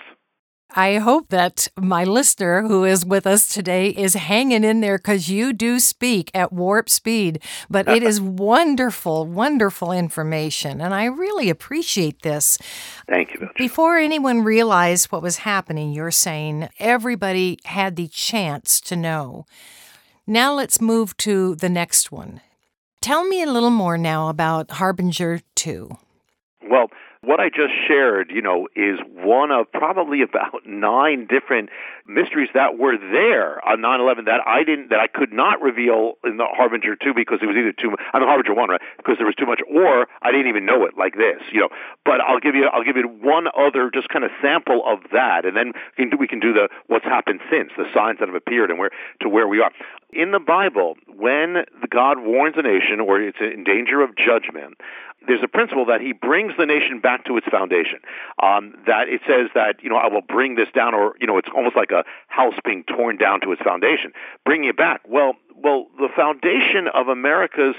I 0.73 0.97
hope 0.97 1.29
that 1.29 1.67
my 1.77 2.03
listener 2.03 2.63
who 2.63 2.83
is 2.83 3.05
with 3.05 3.25
us 3.25 3.47
today 3.47 3.89
is 3.89 4.13
hanging 4.15 4.63
in 4.63 4.81
there 4.81 4.97
because 4.97 5.29
you 5.29 5.53
do 5.53 5.79
speak 5.79 6.31
at 6.33 6.51
warp 6.51 6.89
speed. 6.89 7.41
But 7.69 7.87
it 7.87 8.03
is 8.03 8.19
wonderful, 8.21 9.25
wonderful 9.25 9.91
information. 9.91 10.81
And 10.81 10.93
I 10.93 11.05
really 11.05 11.49
appreciate 11.49 12.23
this. 12.23 12.57
Thank 13.07 13.33
you. 13.33 13.49
Before 13.57 13.97
anyone 13.97 14.41
realized 14.41 15.11
what 15.11 15.21
was 15.21 15.37
happening, 15.37 15.93
you're 15.93 16.11
saying 16.11 16.67
everybody 16.79 17.59
had 17.65 17.95
the 17.95 18.07
chance 18.07 18.81
to 18.81 18.95
know. 18.95 19.45
Now 20.27 20.53
let's 20.55 20.81
move 20.81 21.15
to 21.17 21.55
the 21.55 21.69
next 21.69 22.11
one. 22.11 22.41
Tell 23.01 23.23
me 23.23 23.43
a 23.43 23.51
little 23.51 23.69
more 23.69 23.97
now 23.97 24.29
about 24.29 24.71
Harbinger 24.71 25.41
2. 25.55 25.89
Well, 26.69 26.87
what 27.25 27.39
I 27.39 27.49
just 27.49 27.73
shared, 27.87 28.31
you 28.31 28.41
know, 28.41 28.67
is 28.75 28.99
one 29.13 29.51
of 29.51 29.71
probably 29.71 30.21
about 30.29 30.65
nine 30.65 31.27
different 31.27 31.69
mysteries 32.07 32.49
that 32.53 32.77
were 32.77 32.97
there 32.97 33.65
on 33.67 33.79
9/11 33.79 34.25
that 34.25 34.41
I 34.45 34.63
didn't, 34.63 34.89
that 34.89 34.99
I 34.99 35.07
could 35.07 35.33
not 35.33 35.61
reveal 35.61 36.13
in 36.23 36.37
the 36.37 36.45
Harbinger 36.45 36.95
2 36.95 37.13
because 37.15 37.39
it 37.41 37.47
was 37.47 37.55
either 37.57 37.71
too, 37.71 37.95
I 38.13 38.19
mean 38.19 38.27
Harbinger 38.27 38.53
1, 38.53 38.69
right? 38.69 38.81
Because 38.97 39.17
there 39.17 39.25
was 39.25 39.35
too 39.35 39.45
much, 39.45 39.61
or 39.67 40.07
I 40.21 40.31
didn't 40.31 40.47
even 40.47 40.65
know 40.65 40.85
it 40.85 40.97
like 40.97 41.15
this, 41.15 41.41
you 41.51 41.59
know. 41.59 41.69
But 42.05 42.21
I'll 42.21 42.39
give 42.39 42.55
you, 42.55 42.65
I'll 42.65 42.83
give 42.83 42.97
you 42.97 43.07
one 43.07 43.47
other 43.57 43.89
just 43.91 44.09
kind 44.09 44.23
of 44.23 44.31
sample 44.41 44.83
of 44.85 44.99
that, 45.11 45.45
and 45.45 45.57
then 45.57 45.73
we 45.97 46.03
can 46.03 46.09
do, 46.09 46.17
we 46.17 46.27
can 46.27 46.39
do 46.39 46.53
the 46.53 46.69
what's 46.87 47.05
happened 47.05 47.41
since, 47.49 47.71
the 47.77 47.85
signs 47.93 48.19
that 48.19 48.27
have 48.27 48.35
appeared, 48.35 48.69
and 48.69 48.79
where 48.79 48.91
to 49.21 49.29
where 49.29 49.47
we 49.47 49.61
are. 49.61 49.71
In 50.13 50.31
the 50.31 50.39
Bible, 50.39 50.95
when 51.07 51.65
God 51.89 52.19
warns 52.19 52.55
a 52.57 52.61
nation 52.61 52.99
or 53.01 53.19
it's 53.19 53.37
in 53.41 53.63
danger 53.63 54.01
of 54.01 54.15
judgment, 54.15 54.79
there's 55.27 55.43
a 55.43 55.47
principle 55.47 55.85
that 55.85 56.01
he 56.01 56.13
brings 56.13 56.53
the 56.57 56.65
nation 56.65 56.99
back 56.99 57.25
to 57.25 57.37
its 57.37 57.47
foundation. 57.47 57.99
Um, 58.41 58.75
that 58.87 59.09
it 59.09 59.21
says 59.27 59.49
that 59.55 59.83
you 59.83 59.89
know 59.89 59.97
I 59.97 60.07
will 60.07 60.21
bring 60.21 60.55
this 60.55 60.69
down, 60.73 60.93
or 60.93 61.15
you 61.19 61.27
know 61.27 61.37
it's 61.37 61.49
almost 61.55 61.75
like 61.75 61.91
a 61.91 62.03
house 62.27 62.55
being 62.63 62.83
torn 62.83 63.17
down 63.17 63.41
to 63.41 63.51
its 63.51 63.61
foundation, 63.61 64.11
bringing 64.45 64.69
it 64.69 64.77
back. 64.77 65.01
Well, 65.07 65.33
well, 65.55 65.87
the 65.97 66.09
foundation 66.15 66.87
of 66.93 67.07
America's 67.07 67.75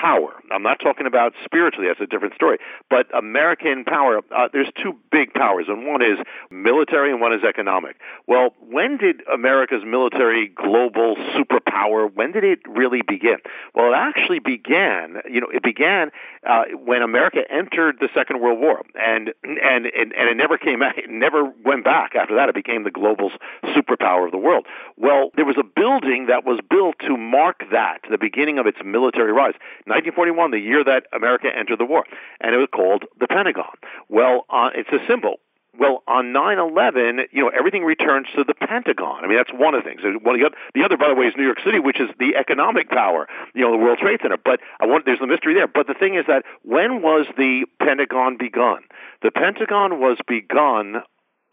power. 0.00 0.32
I'm 0.50 0.62
not 0.62 0.80
talking 0.80 1.06
about 1.06 1.32
spiritually, 1.44 1.88
that's 1.88 2.00
a 2.00 2.06
different 2.06 2.34
story. 2.34 2.58
But 2.90 3.06
American 3.16 3.84
power, 3.84 4.20
uh, 4.34 4.48
there's 4.52 4.68
two 4.82 4.96
big 5.10 5.32
powers, 5.32 5.66
and 5.68 5.86
one 5.86 6.02
is 6.02 6.18
military 6.50 7.10
and 7.10 7.20
one 7.20 7.32
is 7.32 7.42
economic. 7.42 7.96
Well, 8.26 8.54
when 8.60 8.96
did 8.96 9.22
America's 9.32 9.82
military 9.86 10.48
global 10.48 11.16
superpower, 11.34 12.12
when 12.12 12.32
did 12.32 12.44
it 12.44 12.60
really 12.68 13.02
begin? 13.02 13.38
Well, 13.74 13.92
it 13.92 13.96
actually 13.96 14.40
began, 14.40 15.22
you 15.30 15.40
know, 15.40 15.48
it 15.52 15.62
began 15.62 16.10
uh, 16.46 16.64
when 16.84 17.02
America 17.02 17.40
entered 17.50 17.96
the 18.00 18.08
Second 18.14 18.40
World 18.40 18.60
War, 18.60 18.82
and, 18.94 19.32
and, 19.42 19.86
and, 19.86 20.12
and 20.12 20.28
it 20.28 20.36
never 20.36 20.58
came 20.58 20.80
back, 20.80 20.98
it 20.98 21.10
never 21.10 21.50
went 21.64 21.84
back 21.84 22.14
after 22.14 22.34
that. 22.36 22.48
It 22.48 22.54
became 22.54 22.84
the 22.84 22.90
global 22.90 23.30
superpower 23.64 24.26
of 24.26 24.32
the 24.32 24.38
world. 24.38 24.66
Well, 24.96 25.30
there 25.36 25.44
was 25.44 25.56
a 25.58 25.64
building 25.64 26.26
that 26.26 26.44
was 26.44 26.60
built 26.68 26.96
to 27.06 27.16
mark 27.16 27.62
that, 27.70 28.00
the 28.10 28.18
beginning 28.18 28.58
of 28.58 28.66
its 28.66 28.78
military 28.84 29.32
rise. 29.32 29.54
1941, 29.86 30.50
the 30.50 30.58
year 30.58 30.84
that 30.84 31.06
America 31.12 31.48
entered 31.54 31.78
the 31.78 31.84
war, 31.84 32.04
and 32.40 32.54
it 32.54 32.58
was 32.58 32.68
called 32.72 33.04
the 33.18 33.26
Pentagon. 33.26 33.74
Well, 34.08 34.46
uh, 34.50 34.70
it's 34.74 34.90
a 34.90 35.04
symbol. 35.06 35.40
Well, 35.78 36.02
on 36.06 36.34
9/11, 36.34 37.28
you 37.32 37.42
know, 37.42 37.48
everything 37.48 37.82
returns 37.82 38.26
to 38.36 38.44
the 38.44 38.52
Pentagon. 38.52 39.24
I 39.24 39.26
mean, 39.26 39.38
that's 39.38 39.52
one 39.52 39.74
of 39.74 39.82
the 39.82 39.88
things. 39.88 40.02
One 40.22 40.38
the 40.38 40.44
other, 40.46 40.56
the 40.74 40.84
other, 40.84 40.98
by 40.98 41.08
the 41.08 41.14
way, 41.14 41.26
is 41.26 41.34
New 41.34 41.44
York 41.44 41.60
City, 41.64 41.78
which 41.78 41.98
is 41.98 42.10
the 42.18 42.36
economic 42.36 42.90
power, 42.90 43.26
you 43.54 43.62
know, 43.62 43.72
the 43.72 43.78
World 43.78 43.98
Trade 43.98 44.20
Center. 44.20 44.36
But 44.36 44.60
I 44.80 44.86
want 44.86 45.06
there's 45.06 45.22
a 45.22 45.26
mystery 45.26 45.54
there. 45.54 45.66
But 45.66 45.86
the 45.86 45.94
thing 45.94 46.14
is 46.14 46.26
that 46.26 46.44
when 46.62 47.00
was 47.00 47.26
the 47.38 47.64
Pentagon 47.80 48.36
begun? 48.36 48.82
The 49.22 49.30
Pentagon 49.30 49.98
was 49.98 50.18
begun 50.28 51.02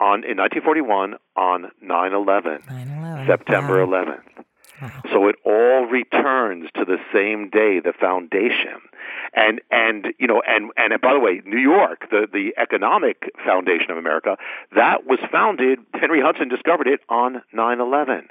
on 0.02 0.24
in 0.26 0.36
1941 0.36 1.16
on 1.38 1.72
9/11, 1.82 2.68
9/11. 2.68 3.26
September 3.26 3.86
wow. 3.86 4.04
11th. 4.04 4.46
So 5.12 5.28
it 5.28 5.36
all 5.44 5.86
returns 5.86 6.70
to 6.76 6.86
the 6.86 6.98
same 7.14 7.50
day, 7.50 7.80
the 7.80 7.94
foundation. 7.94 8.82
And 9.34 9.62
and 9.70 10.14
you 10.18 10.28
know 10.28 10.42
and 10.48 10.72
and 10.78 11.00
by 11.02 11.14
the 11.14 11.20
way, 11.20 11.42
New 11.46 11.60
York, 11.60 12.10
the 12.10 12.28
the 12.32 12.54
economic 12.58 13.32
foundation 13.46 13.92
of 13.92 13.98
America, 13.98 14.38
that 14.76 15.06
was 15.06 15.20
founded. 15.32 15.80
Henry 15.94 16.22
Hudson 16.22 16.48
discovered 16.48 16.88
it 16.88 17.02
on 17.10 17.42
9/11. 17.54 18.30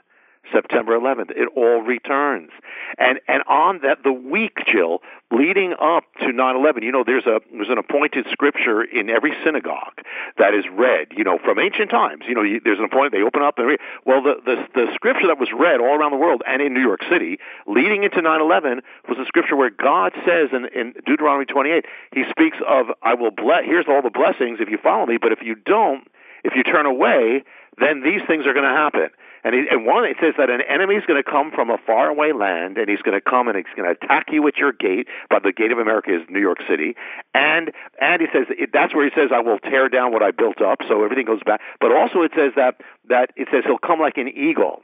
September 0.52 0.98
11th. 0.98 1.30
It 1.30 1.48
all 1.56 1.82
returns. 1.82 2.50
And 2.96 3.20
and 3.28 3.42
on 3.48 3.80
that 3.82 4.02
the 4.02 4.12
week, 4.12 4.58
Jill, 4.66 5.02
leading 5.30 5.74
up 5.74 6.04
to 6.20 6.26
9/11, 6.26 6.82
you 6.82 6.92
know, 6.92 7.04
there's 7.04 7.26
a 7.26 7.40
there's 7.52 7.68
an 7.68 7.78
appointed 7.78 8.26
scripture 8.30 8.82
in 8.82 9.10
every 9.10 9.34
synagogue 9.44 10.00
that 10.38 10.54
is 10.54 10.64
read, 10.72 11.08
you 11.16 11.24
know, 11.24 11.38
from 11.38 11.58
ancient 11.58 11.90
times. 11.90 12.24
You 12.26 12.34
know, 12.34 12.42
you, 12.42 12.60
there's 12.64 12.78
an 12.78 12.84
appointed 12.84 13.12
they 13.12 13.22
open 13.22 13.42
up 13.42 13.58
and 13.58 13.66
read. 13.66 13.80
Well, 14.04 14.22
the, 14.22 14.36
the 14.44 14.68
the 14.74 14.86
scripture 14.94 15.26
that 15.26 15.38
was 15.38 15.50
read 15.52 15.80
all 15.80 15.94
around 15.94 16.12
the 16.12 16.18
world 16.18 16.42
and 16.46 16.62
in 16.62 16.72
New 16.72 16.82
York 16.82 17.00
City 17.10 17.38
leading 17.66 18.04
into 18.04 18.20
9/11 18.20 18.80
was 19.08 19.18
a 19.18 19.26
scripture 19.26 19.56
where 19.56 19.70
God 19.70 20.12
says 20.24 20.48
in, 20.52 20.66
in 20.74 20.94
Deuteronomy 21.04 21.44
28, 21.44 21.84
he 22.12 22.24
speaks 22.30 22.56
of 22.66 22.86
I 23.02 23.14
will 23.14 23.30
bless 23.30 23.64
here's 23.64 23.86
all 23.88 24.02
the 24.02 24.10
blessings 24.10 24.60
if 24.60 24.70
you 24.70 24.78
follow 24.78 25.06
me, 25.06 25.18
but 25.20 25.32
if 25.32 25.42
you 25.42 25.54
don't, 25.54 26.06
if 26.44 26.54
you 26.54 26.62
turn 26.62 26.86
away, 26.86 27.44
then 27.78 28.02
these 28.02 28.20
things 28.26 28.46
are 28.46 28.52
going 28.52 28.68
to 28.68 28.76
happen. 28.76 29.10
And, 29.44 29.54
he, 29.54 29.66
and 29.70 29.86
one, 29.86 30.04
it 30.04 30.16
says 30.20 30.34
that 30.38 30.50
an 30.50 30.60
enemy 30.68 30.96
is 30.96 31.04
going 31.06 31.22
to 31.22 31.28
come 31.28 31.50
from 31.50 31.70
a 31.70 31.78
faraway 31.78 32.32
land, 32.32 32.78
and 32.78 32.88
he's 32.88 33.02
going 33.02 33.18
to 33.18 33.20
come 33.20 33.48
and 33.48 33.56
he's 33.56 33.66
going 33.76 33.88
to 33.88 33.96
attack 34.04 34.26
you 34.30 34.46
at 34.48 34.56
your 34.56 34.72
gate. 34.72 35.08
But 35.30 35.42
the 35.42 35.52
gate 35.52 35.72
of 35.72 35.78
America 35.78 36.14
is 36.14 36.22
New 36.28 36.40
York 36.40 36.58
City, 36.68 36.96
and 37.34 37.72
and 38.00 38.22
he 38.22 38.28
says 38.32 38.46
that's 38.72 38.94
where 38.94 39.04
he 39.04 39.10
says, 39.14 39.30
"I 39.32 39.40
will 39.40 39.58
tear 39.58 39.88
down 39.88 40.12
what 40.12 40.22
I 40.22 40.30
built 40.30 40.60
up." 40.60 40.80
So 40.88 41.04
everything 41.04 41.26
goes 41.26 41.42
back. 41.44 41.60
But 41.80 41.92
also 41.92 42.22
it 42.22 42.32
says 42.34 42.52
that 42.56 42.80
that 43.08 43.30
it 43.36 43.48
says 43.50 43.64
he'll 43.64 43.78
come 43.78 44.00
like 44.00 44.18
an 44.18 44.28
eagle 44.28 44.82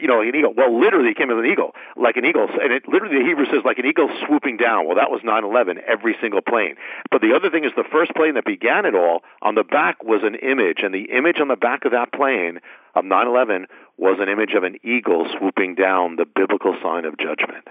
you 0.00 0.08
know, 0.08 0.20
an 0.20 0.34
eagle. 0.34 0.52
Well, 0.56 0.78
literally, 0.78 1.10
it 1.10 1.16
came 1.16 1.30
as 1.30 1.38
an 1.38 1.46
eagle, 1.46 1.74
like 1.96 2.16
an 2.16 2.24
eagle. 2.24 2.48
And 2.48 2.72
it 2.72 2.88
literally, 2.88 3.18
the 3.18 3.24
Hebrew 3.24 3.46
says, 3.46 3.64
like 3.64 3.78
an 3.78 3.86
eagle 3.86 4.08
swooping 4.26 4.56
down. 4.56 4.86
Well, 4.86 4.96
that 4.96 5.10
was 5.10 5.20
9/11. 5.22 5.82
Every 5.86 6.16
single 6.20 6.40
plane. 6.40 6.76
But 7.10 7.20
the 7.20 7.34
other 7.34 7.50
thing 7.50 7.64
is, 7.64 7.72
the 7.76 7.84
first 7.90 8.14
plane 8.14 8.34
that 8.34 8.44
began 8.44 8.86
it 8.86 8.94
all 8.94 9.22
on 9.40 9.54
the 9.54 9.64
back 9.64 10.02
was 10.02 10.22
an 10.22 10.36
image, 10.36 10.78
and 10.82 10.94
the 10.94 11.10
image 11.12 11.40
on 11.40 11.48
the 11.48 11.56
back 11.56 11.84
of 11.84 11.92
that 11.92 12.12
plane 12.12 12.60
of 12.94 13.04
9/11 13.04 13.66
was 13.96 14.18
an 14.20 14.28
image 14.28 14.54
of 14.54 14.64
an 14.64 14.76
eagle 14.82 15.26
swooping 15.38 15.74
down, 15.74 16.16
the 16.16 16.26
biblical 16.26 16.76
sign 16.82 17.04
of 17.04 17.16
judgment. 17.18 17.68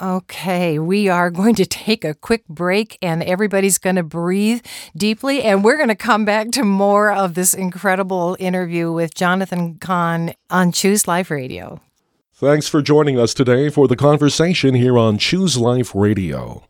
Okay, 0.00 0.78
we 0.78 1.08
are 1.08 1.28
going 1.28 1.56
to 1.56 1.66
take 1.66 2.04
a 2.04 2.14
quick 2.14 2.46
break 2.46 2.98
and 3.02 3.20
everybody's 3.22 3.78
going 3.78 3.96
to 3.96 4.04
breathe 4.04 4.64
deeply. 4.96 5.42
And 5.42 5.64
we're 5.64 5.76
going 5.76 5.88
to 5.88 5.96
come 5.96 6.24
back 6.24 6.52
to 6.52 6.62
more 6.62 7.10
of 7.10 7.34
this 7.34 7.52
incredible 7.52 8.36
interview 8.38 8.92
with 8.92 9.14
Jonathan 9.14 9.76
Cahn 9.78 10.34
on 10.50 10.70
Choose 10.70 11.08
Life 11.08 11.32
Radio. 11.32 11.80
Thanks 12.32 12.68
for 12.68 12.80
joining 12.80 13.18
us 13.18 13.34
today 13.34 13.68
for 13.70 13.88
the 13.88 13.96
conversation 13.96 14.74
here 14.74 14.96
on 14.96 15.18
Choose 15.18 15.56
Life 15.56 15.92
Radio. 15.92 16.64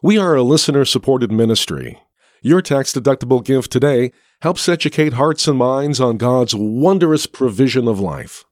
We 0.00 0.16
are 0.16 0.36
a 0.36 0.44
listener 0.44 0.84
supported 0.84 1.32
ministry. 1.32 1.98
Your 2.42 2.62
tax 2.62 2.92
deductible 2.92 3.44
gift 3.44 3.72
today 3.72 4.12
helps 4.42 4.68
educate 4.68 5.14
hearts 5.14 5.48
and 5.48 5.58
minds 5.58 6.00
on 6.00 6.16
God's 6.16 6.54
wondrous 6.54 7.26
provision 7.26 7.88
of 7.88 7.98
life. 7.98 8.44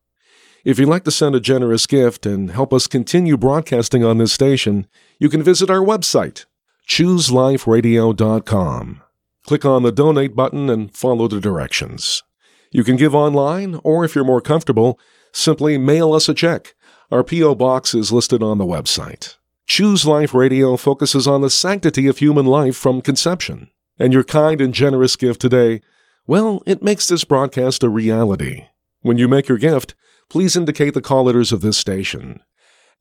If 0.67 0.79
you'd 0.81 0.89
like 0.89 1.05
to 1.05 1.13
send 1.13 1.37
a 1.37 1.41
generous 1.41 1.87
gift 1.87 2.27
and 2.27 2.51
help 2.51 2.73
us 2.73 2.89
continue 2.89 3.37
broadcasting 3.37 4.03
on 4.03 4.19
this 4.19 4.33
station, 4.33 4.89
you 5.21 5.29
can 5.29 5.41
visit 5.41 5.71
our 5.71 5.79
website, 5.79 6.45
chooseliferadio.com. 6.89 9.03
Click 9.45 9.65
on 9.65 9.85
the 9.85 9.93
donate 9.93 10.35
button 10.35 10.69
and 10.69 10.93
follow 10.93 11.29
the 11.29 11.39
directions. 11.39 12.25
You 12.73 12.83
can 12.83 12.97
give 12.97 13.15
online, 13.15 13.79
or 13.85 14.05
if 14.05 14.17
you're 14.17 14.25
more 14.25 14.41
comfortable, 14.41 14.99
simply 15.31 15.79
mail 15.79 16.13
us 16.13 16.29
a 16.29 16.35
check. 16.35 16.75
Our 17.13 17.23
P.O. 17.23 17.55
box 17.55 17.95
is 17.95 18.11
listed 18.11 18.43
on 18.43 18.59
the 18.59 18.65
website. 18.65 19.37
Choose 19.69 20.05
Life 20.05 20.35
Radio 20.35 20.77
focuses 20.77 21.29
on 21.29 21.43
the 21.43 21.51
sanctity 21.51 22.09
of 22.09 22.19
human 22.19 22.47
life 22.47 22.75
from 22.75 23.03
conception. 23.03 23.71
And 24.01 24.13
your 24.13 24.25
kind 24.25 24.61
and 24.61 24.75
generous 24.75 25.15
gift 25.15 25.41
today, 25.41 25.81
well, 26.27 26.65
it 26.67 26.83
makes 26.83 27.07
this 27.07 27.23
broadcast 27.23 27.85
a 27.85 27.89
reality. 27.89 28.67
When 29.07 29.19
you 29.19 29.29
make 29.29 29.47
your 29.47 29.59
gift, 29.59 29.95
please 30.29 30.57
indicate 30.57 30.95
the 30.95 31.01
call 31.01 31.23
letters 31.23 31.53
of 31.53 31.61
this 31.61 31.79
station. 31.79 32.41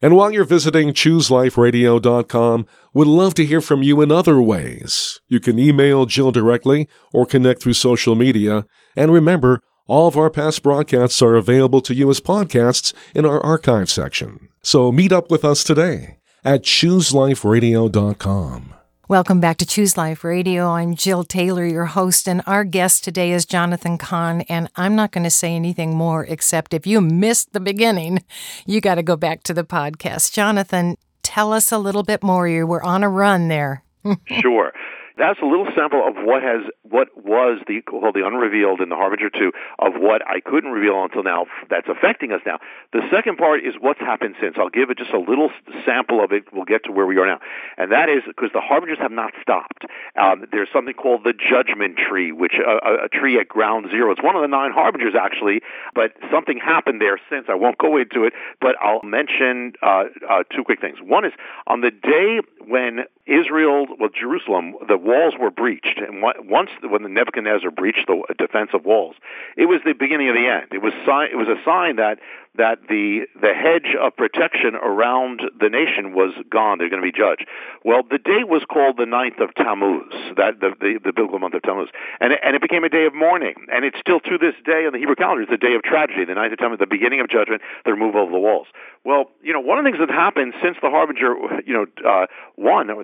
And 0.04 0.16
while 0.16 0.30
you're 0.30 0.46
visiting 0.46 0.94
chooseliferadio.com, 0.94 2.68
we'd 2.94 3.08
love 3.08 3.34
to 3.34 3.44
hear 3.44 3.60
from 3.60 3.82
you 3.82 4.04
in 4.04 4.12
other 4.12 4.40
ways. 4.40 5.20
You 5.28 5.40
can 5.40 5.58
email 5.58 6.06
Jill 6.06 6.32
directly 6.32 6.88
or 7.12 7.26
connect 7.26 7.64
through 7.64 7.74
social 7.74 8.14
media. 8.14 8.68
And 8.96 9.12
remember, 9.12 9.62
all 9.88 10.08
of 10.08 10.16
our 10.16 10.30
past 10.30 10.62
broadcasts 10.62 11.24
are 11.24 11.34
available 11.34 11.82
to 11.82 11.96
you 11.96 12.12
as 12.12 12.22
podcasts 12.22 12.94
in 13.16 13.26
our 13.26 13.44
archive 13.44 13.90
section. 13.90 14.50
So 14.62 14.92
meet 14.92 15.12
up 15.12 15.32
with 15.32 15.44
us 15.44 15.64
today 15.64 16.20
at 16.44 16.62
chooseliferadio.com. 16.62 18.76
Welcome 19.08 19.40
back 19.40 19.58
to 19.58 19.68
Choose 19.68 19.98
Life 19.98 20.24
Radio. 20.24 20.68
I'm 20.68 20.96
Jill 20.96 21.24
Taylor, 21.24 21.64
your 21.64 21.86
host, 21.86 22.28
and 22.28 22.42
our 22.48 22.64
guest 22.64 23.04
today 23.04 23.34
is 23.34 23.46
Jonathan 23.46 24.00
Cahn. 24.00 24.42
And 24.50 24.68
I'm 24.76 24.96
not 24.96 25.12
going 25.12 25.26
to 25.26 25.30
say 25.30 25.54
anything 25.54 25.96
more 25.96 26.26
except 26.26 26.74
if 26.74 26.88
you 26.88 27.02
missed 27.02 27.54
the 27.54 27.60
beginning, 27.60 28.24
you 28.66 28.82
got 28.82 28.96
to 28.96 29.04
go 29.04 29.16
back 29.16 29.44
to 29.44 29.54
the 29.54 29.64
podcast. 29.64 30.34
Jonathan, 30.34 30.98
tell 31.22 31.54
us 31.54 31.72
a 31.72 31.78
little 31.78 32.02
bit 32.02 32.24
more. 32.24 32.48
You 32.48 32.66
were 32.66 32.82
on 32.82 33.04
a 33.04 33.10
run 33.10 33.48
there. 33.48 33.84
sure. 34.42 34.72
That's 35.18 35.40
a 35.42 35.46
little 35.46 35.68
sample 35.76 36.06
of 36.06 36.16
what 36.18 36.44
has 36.44 36.62
what 36.84 37.08
was 37.16 37.62
the 37.68 37.82
called 37.82 38.16
the 38.16 38.26
unrevealed 38.26 38.82
in 38.82 38.90
the 38.90 38.96
Harbinger 38.96 39.30
two 39.30 39.52
of 39.80 39.94
what 39.96 40.22
I 40.28 40.40
couldn't 40.40 40.72
reveal 40.72 41.04
until 41.04 41.24
now 41.24 41.48
that's 41.70 41.88
affecting 41.88 42.32
us 42.32 42.42
now. 42.46 42.60
The 42.92 43.02
second 43.12 43.38
part 43.38 43.64
is 43.64 43.76
what's 43.80 44.00
happened 44.00 44.36
since. 44.42 44.56
I'll 44.58 44.70
give 44.70 44.90
it 44.90 44.98
just 44.98 45.12
a 45.12 45.20
little 45.20 45.52
sample 45.86 46.24
of 46.24 46.32
it. 46.32 46.52
We'll 46.52 46.66
get 46.66 46.84
to 46.86 46.92
where 46.92 47.06
we 47.06 47.18
are 47.18 47.26
now, 47.26 47.40
and 47.78 47.92
that 47.92 48.10
is 48.10 48.24
because 48.28 48.50
the 48.54 48.62
harbingers 48.62 49.00
have 49.00 49.12
not 49.12 49.34
stopped. 49.42 49.86
Um, 50.20 50.46
there's 50.52 50.70
something 50.74 50.94
called 50.94 51.24
the 51.24 51.34
judgment 51.34 51.98
tree, 51.98 52.32
which 52.32 52.54
uh, 52.60 53.06
a 53.06 53.10
tree 53.10 53.40
at 53.40 53.48
ground 53.48 53.88
zero. 53.90 54.12
It's 54.12 54.24
one 54.24 54.36
of 54.36 54.42
the 54.42 54.48
nine 54.48 54.72
harbingers 54.72 55.16
actually, 55.20 55.62
but 55.94 56.14
something 56.32 56.58
happened 56.58 57.00
there 57.00 57.20
since. 57.30 57.46
I 57.50 57.56
won't 57.56 57.78
go 57.78 57.98
into 57.98 58.26
it, 58.26 58.34
but 58.60 58.76
I'll 58.82 59.04
mention 59.04 59.74
uh, 59.82 60.06
uh, 60.30 60.44
two 60.54 60.64
quick 60.64 60.82
things. 60.82 60.98
One 61.02 61.26
is 61.26 61.34
on 61.68 61.82
the 61.82 61.92
day 61.92 62.42
when 62.68 63.06
Israel, 63.28 63.88
well, 64.00 64.10
Jerusalem, 64.10 64.76
the 64.88 64.98
walls 64.98 65.34
were 65.40 65.50
breached, 65.50 65.98
and 65.98 66.22
once 66.22 66.70
when 66.84 67.02
the 67.02 67.10
Nebuchadnezzar 67.10 67.72
breached 67.72 68.06
the 68.08 68.22
defensive 68.38 68.86
walls, 68.86 69.16
it 69.58 69.66
was 69.66 69.82
the 69.84 69.94
beginning 69.94 70.30
of 70.30 70.36
the 70.36 70.48
end. 70.48 70.68
It 70.72 70.82
was 70.82 70.94
sign, 71.06 71.30
it 71.32 71.36
was 71.36 71.48
a 71.48 71.58
sign 71.66 71.96
that 71.96 72.20
that 72.58 72.80
the 72.88 73.28
the 73.40 73.54
hedge 73.54 73.96
of 74.00 74.16
protection 74.16 74.76
around 74.76 75.42
the 75.60 75.70
nation 75.70 76.14
was 76.14 76.34
gone. 76.50 76.78
They're 76.78 76.90
going 76.90 77.02
to 77.02 77.12
be 77.12 77.18
judged. 77.18 77.46
Well, 77.84 78.04
the 78.04 78.18
day 78.18 78.44
was 78.44 78.64
called 78.70 78.98
the 78.98 79.06
ninth 79.06 79.40
of 79.40 79.54
Tammuz, 79.56 80.12
that 80.38 80.60
the 80.60 80.72
the, 80.80 81.00
the 81.04 81.14
biblical 81.14 81.40
month 81.40 81.54
of 81.54 81.64
Tammuz, 81.64 81.90
and 82.20 82.34
it, 82.34 82.40
and 82.44 82.56
it 82.56 82.62
became 82.62 82.84
a 82.84 82.90
day 82.90 83.06
of 83.06 83.14
mourning. 83.14 83.56
And 83.72 83.86
it's 83.86 84.00
still 84.00 84.20
to 84.22 84.38
this 84.38 84.56
day 84.66 84.86
in 84.86 84.94
the 84.94 85.00
Hebrew 85.00 85.16
calendar, 85.16 85.44
it's 85.44 85.52
a 85.52 85.58
day 85.58 85.76
of 85.76 85.84
tragedy. 85.84 86.26
The 86.26 86.36
ninth 86.36 86.54
of 86.54 86.60
Tammuz, 86.60 86.80
the 86.80 86.88
beginning 86.88 87.20
of 87.20 87.30
judgment, 87.30 87.62
the 87.86 87.92
removal 87.92 88.24
of 88.24 88.32
the 88.32 88.40
walls. 88.40 88.68
Well, 89.06 89.30
you 89.44 89.54
know, 89.54 89.60
one 89.60 89.78
of 89.78 89.86
the 89.86 89.92
things 89.92 90.00
that 90.00 90.10
happened 90.10 90.56
since 90.64 90.78
the 90.82 90.90
harbinger, 90.90 91.62
you 91.64 91.74
know, 91.74 91.86
uh, 92.04 92.26
one 92.56 92.90
uh, 92.90 92.96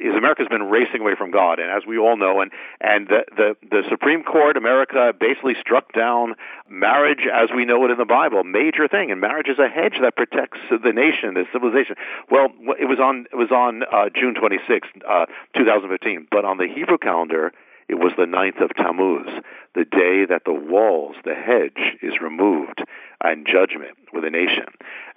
is 0.00 0.14
America's 0.16 0.48
been 0.48 0.64
racing 0.64 1.00
away 1.00 1.14
from 1.16 1.30
God, 1.30 1.60
and 1.60 1.70
as 1.70 1.86
we 1.86 1.96
all 1.96 2.16
know, 2.16 2.40
and 2.40 2.50
and 2.80 3.06
the 3.06 3.24
the, 3.36 3.56
the 3.70 3.82
Supreme 3.88 4.24
Court, 4.24 4.56
America 4.56 5.12
basically 5.18 5.54
struck 5.60 5.92
down 5.92 6.34
marriage 6.68 7.28
as 7.32 7.50
we 7.54 7.64
know 7.64 7.84
it 7.84 7.92
in 7.92 7.98
the 7.98 8.04
Bible, 8.04 8.42
major 8.42 8.88
thing, 8.94 9.10
and 9.10 9.20
marriage 9.20 9.48
is 9.48 9.58
a 9.58 9.68
hedge 9.68 9.98
that 10.00 10.14
protects 10.14 10.58
the 10.70 10.92
nation, 10.92 11.34
the 11.34 11.44
civilization. 11.52 11.96
Well, 12.30 12.48
it 12.78 12.86
was 12.86 13.00
on 13.00 13.26
it 13.32 13.36
was 13.36 13.50
on 13.50 13.82
uh, 13.82 14.08
June 14.14 14.34
26, 14.34 14.88
uh, 15.08 15.26
2015, 15.56 16.28
but 16.30 16.44
on 16.44 16.58
the 16.58 16.68
Hebrew 16.68 16.98
calendar, 16.98 17.52
it 17.88 17.96
was 17.96 18.12
the 18.16 18.26
ninth 18.26 18.58
of 18.60 18.70
Tammuz, 18.76 19.26
the 19.74 19.84
day 19.84 20.24
that 20.28 20.42
the 20.44 20.52
walls, 20.52 21.16
the 21.24 21.34
hedge, 21.34 21.98
is 22.02 22.20
removed 22.20 22.82
and 23.20 23.46
judgment 23.46 23.96
with 24.12 24.24
a 24.24 24.30
nation. 24.30 24.66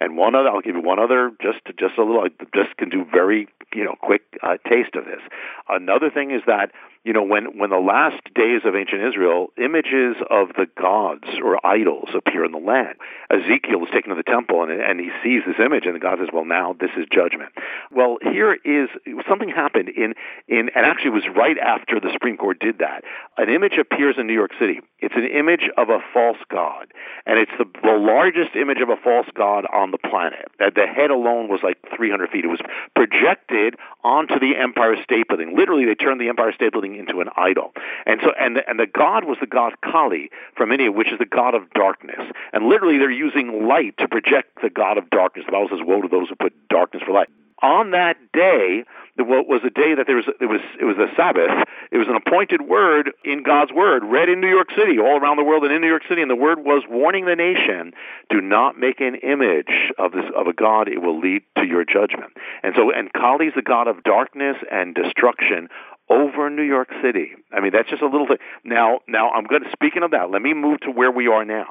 And 0.00 0.16
one 0.16 0.34
other, 0.34 0.48
I'll 0.48 0.60
give 0.60 0.74
you 0.74 0.82
one 0.82 0.98
other, 0.98 1.30
just 1.40 1.60
just 1.78 1.98
a 1.98 2.02
little, 2.02 2.28
just 2.54 2.76
can 2.76 2.88
do 2.88 3.04
very 3.04 3.48
you 3.74 3.84
know 3.84 3.94
quick 4.00 4.22
uh, 4.42 4.56
taste 4.68 4.94
of 4.94 5.04
this. 5.04 5.20
Another 5.68 6.10
thing 6.10 6.30
is 6.30 6.42
that 6.46 6.70
you 7.08 7.14
know, 7.14 7.22
when, 7.22 7.56
when 7.58 7.70
the 7.70 7.78
last 7.78 8.22
days 8.34 8.62
of 8.66 8.74
ancient 8.74 9.00
Israel, 9.00 9.48
images 9.56 10.16
of 10.28 10.48
the 10.48 10.66
gods 10.78 11.24
or 11.42 11.64
idols 11.64 12.10
appear 12.14 12.44
in 12.44 12.52
the 12.52 12.58
land. 12.58 12.96
Ezekiel 13.30 13.82
is 13.84 13.90
taken 13.90 14.10
to 14.10 14.14
the 14.14 14.22
temple 14.22 14.62
and, 14.62 14.72
and 14.72 15.00
he 15.00 15.08
sees 15.22 15.40
this 15.46 15.56
image 15.58 15.86
and 15.86 15.94
the 15.94 16.00
God 16.00 16.18
says, 16.18 16.28
well, 16.32 16.44
now 16.44 16.76
this 16.78 16.90
is 16.98 17.06
judgment. 17.10 17.50
Well, 17.90 18.18
here 18.20 18.58
is, 18.62 18.90
something 19.26 19.48
happened 19.48 19.88
in, 19.88 20.14
in, 20.48 20.68
and 20.74 20.84
actually 20.84 21.12
it 21.12 21.14
was 21.14 21.28
right 21.34 21.56
after 21.56 21.98
the 21.98 22.10
Supreme 22.12 22.36
Court 22.36 22.58
did 22.58 22.80
that. 22.80 23.04
An 23.38 23.48
image 23.48 23.78
appears 23.80 24.16
in 24.18 24.26
New 24.26 24.34
York 24.34 24.47
City. 24.58 24.80
It's 25.00 25.14
an 25.14 25.26
image 25.26 25.68
of 25.76 25.90
a 25.90 26.00
false 26.12 26.38
god. 26.50 26.92
And 27.26 27.38
it's 27.38 27.52
the, 27.58 27.64
the 27.82 27.96
largest 27.96 28.56
image 28.56 28.80
of 28.80 28.88
a 28.88 28.96
false 28.96 29.26
god 29.34 29.64
on 29.72 29.90
the 29.90 29.98
planet. 29.98 30.48
The 30.58 30.86
head 30.86 31.10
alone 31.10 31.48
was 31.48 31.60
like 31.62 31.78
300 31.96 32.30
feet. 32.30 32.44
It 32.44 32.48
was 32.48 32.60
projected 32.94 33.76
onto 34.02 34.38
the 34.38 34.56
Empire 34.56 34.96
State 35.02 35.28
Building. 35.28 35.56
Literally, 35.56 35.84
they 35.84 35.94
turned 35.94 36.20
the 36.20 36.28
Empire 36.28 36.52
State 36.52 36.72
Building 36.72 36.96
into 36.96 37.20
an 37.20 37.28
idol. 37.36 37.72
And 38.06 38.20
so, 38.22 38.32
and 38.38 38.56
the, 38.56 38.68
and 38.68 38.78
the 38.78 38.86
god 38.86 39.24
was 39.24 39.38
the 39.40 39.46
god 39.46 39.74
Kali 39.82 40.30
from 40.56 40.72
India, 40.72 40.90
which 40.90 41.12
is 41.12 41.18
the 41.18 41.26
god 41.26 41.54
of 41.54 41.70
darkness. 41.70 42.20
And 42.52 42.66
literally, 42.66 42.98
they're 42.98 43.10
using 43.10 43.68
light 43.68 43.96
to 43.98 44.08
project 44.08 44.62
the 44.62 44.70
god 44.70 44.98
of 44.98 45.10
darkness. 45.10 45.46
The 45.46 45.52
Bible 45.52 45.68
says, 45.70 45.80
"Woe 45.84 46.02
to 46.02 46.08
those 46.08 46.28
who 46.28 46.36
put 46.36 46.52
darkness 46.68 47.02
for 47.04 47.12
light." 47.12 47.28
On 47.62 47.90
that 47.90 48.16
day, 48.32 48.84
what 49.16 49.48
was 49.48 49.62
a 49.64 49.70
day 49.70 49.94
that 49.94 50.06
there 50.06 50.16
was 50.16 50.26
it 50.40 50.46
was 50.46 50.60
it 50.80 50.84
was 50.84 50.96
a 50.96 51.08
Sabbath. 51.16 51.66
It 51.90 51.98
was 51.98 52.06
an 52.08 52.14
appointed 52.14 52.62
word 52.62 53.10
in 53.24 53.42
God's 53.42 53.72
word, 53.72 54.04
read 54.04 54.28
in 54.28 54.40
New 54.40 54.48
York 54.48 54.68
City, 54.76 54.98
all 54.98 55.18
around 55.18 55.36
the 55.38 55.44
world, 55.44 55.64
and 55.64 55.72
in 55.72 55.80
New 55.80 55.88
York 55.88 56.02
City. 56.08 56.22
And 56.22 56.30
the 56.30 56.36
word 56.36 56.60
was 56.60 56.84
warning 56.88 57.26
the 57.26 57.34
nation: 57.34 57.92
do 58.30 58.40
not 58.40 58.78
make 58.78 59.00
an 59.00 59.16
image 59.16 59.92
of 59.98 60.12
this 60.12 60.24
of 60.36 60.46
a 60.46 60.52
god; 60.52 60.88
it 60.88 61.02
will 61.02 61.18
lead 61.18 61.42
to 61.56 61.66
your 61.66 61.84
judgment. 61.84 62.32
And 62.62 62.74
so, 62.76 62.92
and 62.92 63.12
Kali 63.12 63.46
is 63.46 63.54
the 63.54 63.62
god 63.62 63.88
of 63.88 64.04
darkness 64.04 64.56
and 64.70 64.94
destruction 64.94 65.68
over 66.10 66.48
New 66.48 66.62
York 66.62 66.88
City. 67.02 67.32
I 67.52 67.60
mean, 67.60 67.72
that's 67.72 67.88
just 67.88 68.02
a 68.02 68.06
little 68.06 68.26
thing. 68.26 68.38
Now, 68.64 69.00
now 69.06 69.30
I'm 69.30 69.44
going 69.44 69.62
to, 69.62 69.70
speaking 69.72 70.02
of 70.02 70.10
that, 70.12 70.30
let 70.30 70.42
me 70.42 70.54
move 70.54 70.80
to 70.80 70.90
where 70.90 71.10
we 71.10 71.28
are 71.28 71.44
now. 71.44 71.66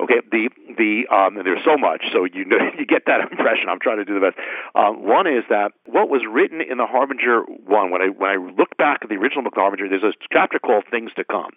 Okay, 0.00 0.20
the, 0.30 0.48
the, 0.76 1.14
um, 1.14 1.34
there's 1.44 1.64
so 1.64 1.76
much, 1.76 2.04
so 2.12 2.24
you 2.24 2.44
know, 2.44 2.56
you 2.78 2.86
get 2.86 3.04
that 3.06 3.20
impression. 3.20 3.68
I'm 3.68 3.80
trying 3.80 3.98
to 3.98 4.04
do 4.04 4.14
the 4.14 4.32
best. 4.32 4.38
Um, 4.74 5.04
one 5.06 5.26
is 5.26 5.44
that 5.50 5.72
what 5.86 6.08
was 6.08 6.22
written 6.28 6.60
in 6.60 6.78
the 6.78 6.86
Harbinger 6.86 7.42
one, 7.66 7.90
when 7.90 8.02
I, 8.02 8.08
when 8.08 8.30
I 8.30 8.36
look 8.36 8.76
back 8.76 9.00
at 9.02 9.08
the 9.08 9.16
original 9.16 9.44
book, 9.44 9.54
The 9.54 9.60
Harbinger, 9.60 9.88
there's 9.88 10.02
a 10.02 10.12
chapter 10.32 10.58
called 10.58 10.84
Things 10.90 11.10
to 11.16 11.24
Come. 11.24 11.50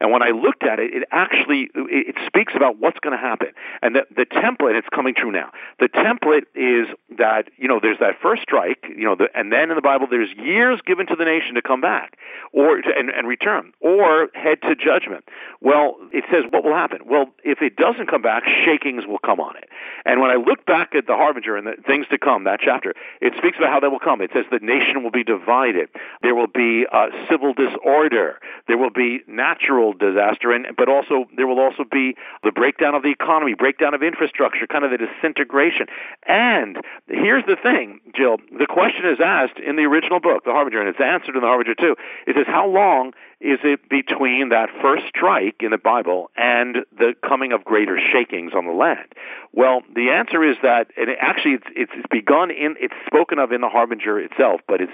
And 0.00 0.10
when 0.10 0.22
I 0.22 0.30
looked 0.30 0.62
at 0.62 0.78
it, 0.78 0.94
it 0.94 1.04
actually, 1.10 1.68
it, 1.74 2.14
it 2.14 2.16
speaks 2.26 2.54
about 2.56 2.78
what's 2.78 2.98
going 3.00 3.16
to 3.16 3.22
happen. 3.22 3.48
And 3.82 3.94
the, 3.94 4.06
the 4.14 4.24
template, 4.24 4.78
it's 4.78 4.88
coming 4.88 5.14
true 5.14 5.30
now. 5.30 5.52
The 5.78 5.88
template 5.88 6.48
is 6.54 6.88
that, 7.18 7.48
you 7.58 7.68
know, 7.68 7.80
there's 7.80 7.98
that 8.00 8.16
first 8.22 8.42
strike, 8.42 8.84
you 8.88 9.04
know, 9.04 9.14
the, 9.14 9.28
and 9.34 9.52
then 9.52 9.70
in 9.70 9.76
the 9.76 9.82
Bible, 9.82 10.06
there's 10.10 10.30
years 10.36 10.80
given 10.86 11.06
to 11.08 11.16
the 11.16 11.24
nation 11.24 11.54
to 11.54 11.62
come 11.62 11.81
back 11.82 12.16
or 12.52 12.78
and, 12.78 13.10
and 13.10 13.28
return 13.28 13.72
or 13.80 14.28
head 14.32 14.62
to 14.62 14.74
judgment. 14.74 15.24
Well, 15.60 15.96
it 16.12 16.24
says 16.30 16.44
what 16.50 16.64
will 16.64 16.74
happen. 16.74 17.00
Well, 17.06 17.26
if 17.44 17.60
it 17.60 17.76
doesn't 17.76 18.08
come 18.08 18.22
back, 18.22 18.44
shakings 18.64 19.06
will 19.06 19.18
come 19.18 19.40
on 19.40 19.56
it. 19.56 19.68
And 20.06 20.20
when 20.20 20.30
I 20.30 20.36
look 20.36 20.64
back 20.64 20.94
at 20.94 21.06
the 21.06 21.14
harbinger 21.14 21.56
and 21.56 21.66
the 21.66 21.74
things 21.86 22.06
to 22.10 22.18
come, 22.18 22.44
that 22.44 22.60
chapter, 22.60 22.94
it 23.20 23.34
speaks 23.36 23.58
about 23.58 23.70
how 23.70 23.80
that 23.80 23.90
will 23.90 24.00
come. 24.00 24.20
It 24.20 24.30
says 24.32 24.46
the 24.50 24.58
nation 24.58 25.02
will 25.02 25.10
be 25.10 25.24
divided. 25.24 25.88
There 26.22 26.34
will 26.34 26.46
be 26.46 26.86
uh, 26.90 27.08
civil 27.28 27.52
disorder. 27.54 28.38
There 28.68 28.78
will 28.78 28.90
be 28.90 29.20
natural 29.26 29.92
disaster, 29.92 30.52
and 30.52 30.66
but 30.76 30.88
also 30.88 31.26
there 31.36 31.46
will 31.46 31.60
also 31.60 31.84
be 31.84 32.16
the 32.42 32.52
breakdown 32.52 32.94
of 32.94 33.02
the 33.02 33.10
economy, 33.10 33.54
breakdown 33.54 33.94
of 33.94 34.02
infrastructure, 34.02 34.66
kind 34.66 34.84
of 34.84 34.90
the 34.90 34.98
disintegration. 34.98 35.86
And 36.26 36.78
here's 37.08 37.44
the 37.46 37.56
thing, 37.56 38.00
Jill. 38.14 38.38
The 38.58 38.66
question 38.66 39.06
is 39.06 39.18
asked 39.20 39.58
in 39.58 39.76
the 39.76 39.82
original 39.82 40.20
book, 40.20 40.44
The 40.44 40.52
Harbinger, 40.52 40.80
and 40.80 40.88
it's 40.88 41.00
answered 41.00 41.34
in 41.34 41.42
The 41.42 41.48
Harbinger 41.48 41.71
too. 41.74 41.96
It 42.26 42.36
says, 42.36 42.46
how 42.46 42.68
long 42.68 43.12
is 43.40 43.58
it 43.64 43.88
between 43.88 44.50
that 44.50 44.68
first 44.80 45.04
strike 45.08 45.56
in 45.60 45.70
the 45.70 45.78
Bible 45.78 46.30
and 46.36 46.78
the 46.96 47.14
coming 47.26 47.52
of 47.52 47.64
greater 47.64 47.98
shakings 47.98 48.52
on 48.54 48.66
the 48.66 48.72
land? 48.72 49.08
Well, 49.52 49.82
the 49.94 50.10
answer 50.10 50.44
is 50.44 50.56
that, 50.62 50.88
and 50.96 51.10
it 51.10 51.18
actually 51.20 51.54
it's, 51.54 51.66
it's 51.74 52.06
begun 52.10 52.50
in, 52.50 52.76
it's 52.78 52.94
spoken 53.06 53.38
of 53.38 53.50
in 53.50 53.60
the 53.60 53.68
Harbinger 53.68 54.20
itself, 54.20 54.60
but 54.68 54.80
it's 54.80 54.92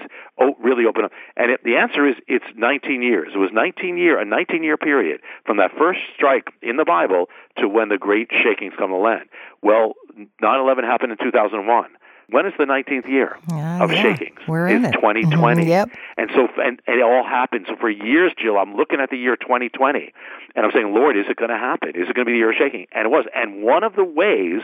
really 0.59 0.85
open 0.85 1.05
up. 1.05 1.11
And 1.37 1.51
it, 1.51 1.63
the 1.63 1.77
answer 1.77 2.07
is 2.07 2.15
it's 2.27 2.45
19 2.55 3.03
years. 3.03 3.31
It 3.35 3.37
was 3.37 3.51
19 3.53 3.97
year, 3.97 4.19
a 4.19 4.25
19 4.25 4.63
year 4.63 4.77
period 4.77 5.21
from 5.45 5.57
that 5.57 5.71
first 5.77 5.99
strike 6.15 6.49
in 6.61 6.77
the 6.77 6.85
Bible 6.85 7.29
to 7.57 7.67
when 7.67 7.89
the 7.89 7.97
great 7.97 8.29
shakings 8.31 8.73
come 8.77 8.89
to 8.89 8.97
land. 8.97 9.29
Well, 9.61 9.93
9/11 10.41 10.83
happened 10.83 11.11
in 11.11 11.17
2001. 11.19 11.89
When 12.31 12.45
is 12.45 12.53
the 12.57 12.65
19th 12.65 13.07
year 13.07 13.37
uh, 13.51 13.83
of 13.83 13.91
yeah. 13.91 14.01
shakings? 14.01 14.39
We're 14.47 14.67
in 14.67 14.85
it's 14.85 14.95
it. 14.95 15.01
2020. 15.01 15.61
Mm-hmm. 15.61 15.69
Yep. 15.69 15.89
And 16.17 16.29
so, 16.33 16.47
and, 16.61 16.81
and, 16.85 16.99
it 16.99 17.03
all 17.03 17.23
happened. 17.23 17.65
So 17.67 17.75
for 17.79 17.89
years, 17.89 18.33
Jill, 18.37 18.57
I'm 18.57 18.75
looking 18.75 18.99
at 18.99 19.09
the 19.09 19.17
year 19.17 19.35
2020, 19.35 20.13
and 20.55 20.65
I'm 20.65 20.71
saying, 20.73 20.93
Lord, 20.93 21.17
is 21.17 21.25
it 21.29 21.37
going 21.37 21.49
to 21.49 21.57
happen? 21.57 21.89
Is 21.89 22.09
it 22.09 22.15
going 22.15 22.25
to 22.25 22.25
be 22.25 22.33
the 22.33 22.37
year 22.37 22.51
of 22.51 22.57
shaking? 22.57 22.87
And 22.91 23.05
it 23.05 23.09
was. 23.09 23.25
And 23.33 23.63
one 23.63 23.83
of 23.83 23.95
the 23.95 24.03
ways 24.03 24.61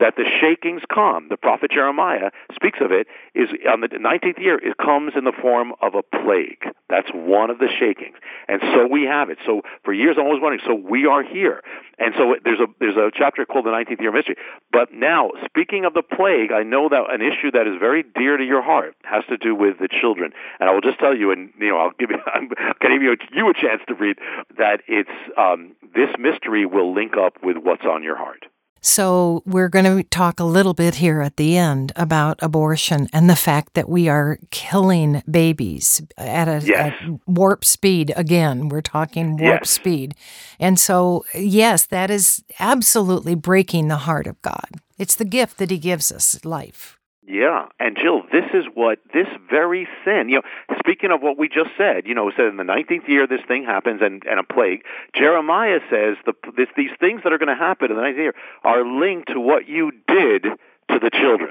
that 0.00 0.16
the 0.16 0.24
shakings 0.40 0.82
come, 0.92 1.28
the 1.28 1.36
prophet 1.36 1.70
Jeremiah 1.70 2.30
speaks 2.54 2.78
of 2.80 2.92
it, 2.92 3.06
is 3.34 3.48
on 3.68 3.80
the 3.80 3.88
19th 3.88 4.38
year, 4.38 4.58
it 4.58 4.76
comes 4.76 5.12
in 5.16 5.24
the 5.24 5.32
form 5.32 5.72
of 5.80 5.94
a 5.94 6.02
plague. 6.02 6.64
That's 6.88 7.08
one 7.12 7.50
of 7.50 7.58
the 7.58 7.68
shakings. 7.68 8.16
And 8.48 8.60
so 8.74 8.86
we 8.86 9.04
have 9.04 9.30
it. 9.30 9.38
So 9.46 9.62
for 9.84 9.92
years, 9.92 10.16
I'm 10.18 10.26
always 10.26 10.42
wondering, 10.42 10.62
so 10.66 10.74
we 10.74 11.06
are 11.06 11.22
here. 11.22 11.62
And 11.98 12.14
so 12.16 12.34
there's 12.44 12.60
a, 12.60 12.66
there's 12.80 12.96
a 12.96 13.10
chapter 13.14 13.44
called 13.44 13.66
the 13.66 13.70
19th 13.70 14.00
year 14.00 14.12
mystery. 14.12 14.36
But 14.72 14.92
now, 14.92 15.30
speaking 15.44 15.84
of 15.84 15.94
the 15.94 16.02
plague, 16.02 16.52
I 16.52 16.62
know 16.62 16.88
that 16.88 17.01
an 17.06 17.20
issue 17.20 17.50
that 17.52 17.66
is 17.66 17.78
very 17.78 18.02
dear 18.02 18.36
to 18.36 18.44
your 18.44 18.62
heart 18.62 18.94
has 19.04 19.24
to 19.28 19.36
do 19.36 19.54
with 19.54 19.78
the 19.78 19.88
children. 19.88 20.32
And 20.60 20.68
I 20.68 20.72
will 20.72 20.80
just 20.80 20.98
tell 20.98 21.16
you, 21.16 21.30
and 21.30 21.52
you 21.58 21.68
know, 21.68 21.78
I'll 21.78 21.92
give 21.98 22.10
you, 22.10 22.18
I'm 22.34 22.48
going 22.48 22.58
to 22.80 22.88
give 22.88 23.02
you, 23.02 23.16
you 23.32 23.48
a 23.48 23.54
chance 23.54 23.82
to 23.88 23.94
read 23.94 24.18
that 24.58 24.80
it's 24.86 25.10
um, 25.36 25.74
this 25.94 26.10
mystery 26.18 26.66
will 26.66 26.94
link 26.94 27.16
up 27.16 27.34
with 27.42 27.56
what's 27.56 27.84
on 27.84 28.02
your 28.02 28.16
heart. 28.16 28.46
So, 28.84 29.44
we're 29.46 29.68
going 29.68 29.84
to 29.84 30.02
talk 30.02 30.40
a 30.40 30.44
little 30.44 30.74
bit 30.74 30.96
here 30.96 31.22
at 31.22 31.36
the 31.36 31.56
end 31.56 31.92
about 31.94 32.40
abortion 32.42 33.08
and 33.12 33.30
the 33.30 33.36
fact 33.36 33.74
that 33.74 33.88
we 33.88 34.08
are 34.08 34.40
killing 34.50 35.22
babies 35.30 36.02
at 36.18 36.48
a 36.48 36.66
yes. 36.66 36.92
at 37.00 37.10
warp 37.28 37.64
speed. 37.64 38.12
Again, 38.16 38.68
we're 38.68 38.80
talking 38.80 39.36
warp 39.36 39.60
yes. 39.60 39.70
speed. 39.70 40.16
And 40.58 40.80
so, 40.80 41.24
yes, 41.32 41.86
that 41.86 42.10
is 42.10 42.42
absolutely 42.58 43.36
breaking 43.36 43.86
the 43.86 43.98
heart 43.98 44.26
of 44.26 44.42
God. 44.42 44.66
It's 45.02 45.16
the 45.16 45.24
gift 45.24 45.58
that 45.58 45.72
He 45.72 45.78
gives 45.78 46.12
us 46.12 46.44
life. 46.44 46.96
Yeah, 47.26 47.66
and 47.80 47.96
Jill, 48.00 48.22
this 48.30 48.44
is 48.54 48.66
what 48.72 49.00
this 49.12 49.26
very 49.50 49.88
sin. 50.04 50.28
You 50.28 50.36
know, 50.36 50.42
speaking 50.78 51.10
of 51.10 51.20
what 51.20 51.36
we 51.36 51.48
just 51.48 51.70
said, 51.76 52.06
you 52.06 52.14
know, 52.14 52.30
said 52.36 52.46
in 52.46 52.56
the 52.56 52.62
nineteenth 52.62 53.08
year 53.08 53.26
this 53.26 53.40
thing 53.48 53.64
happens 53.64 54.00
and, 54.00 54.22
and 54.30 54.38
a 54.38 54.44
plague. 54.44 54.84
Jeremiah 55.12 55.80
says 55.90 56.18
the 56.24 56.34
this, 56.56 56.68
these 56.76 56.92
things 57.00 57.22
that 57.24 57.32
are 57.32 57.38
going 57.38 57.48
to 57.48 57.56
happen 57.56 57.90
in 57.90 57.96
the 57.96 58.02
nineteenth 58.02 58.22
year 58.22 58.34
are 58.62 58.86
linked 58.86 59.26
to 59.32 59.40
what 59.40 59.66
you 59.66 59.90
did 60.06 60.44
to 60.44 60.98
the 61.00 61.10
children. 61.10 61.50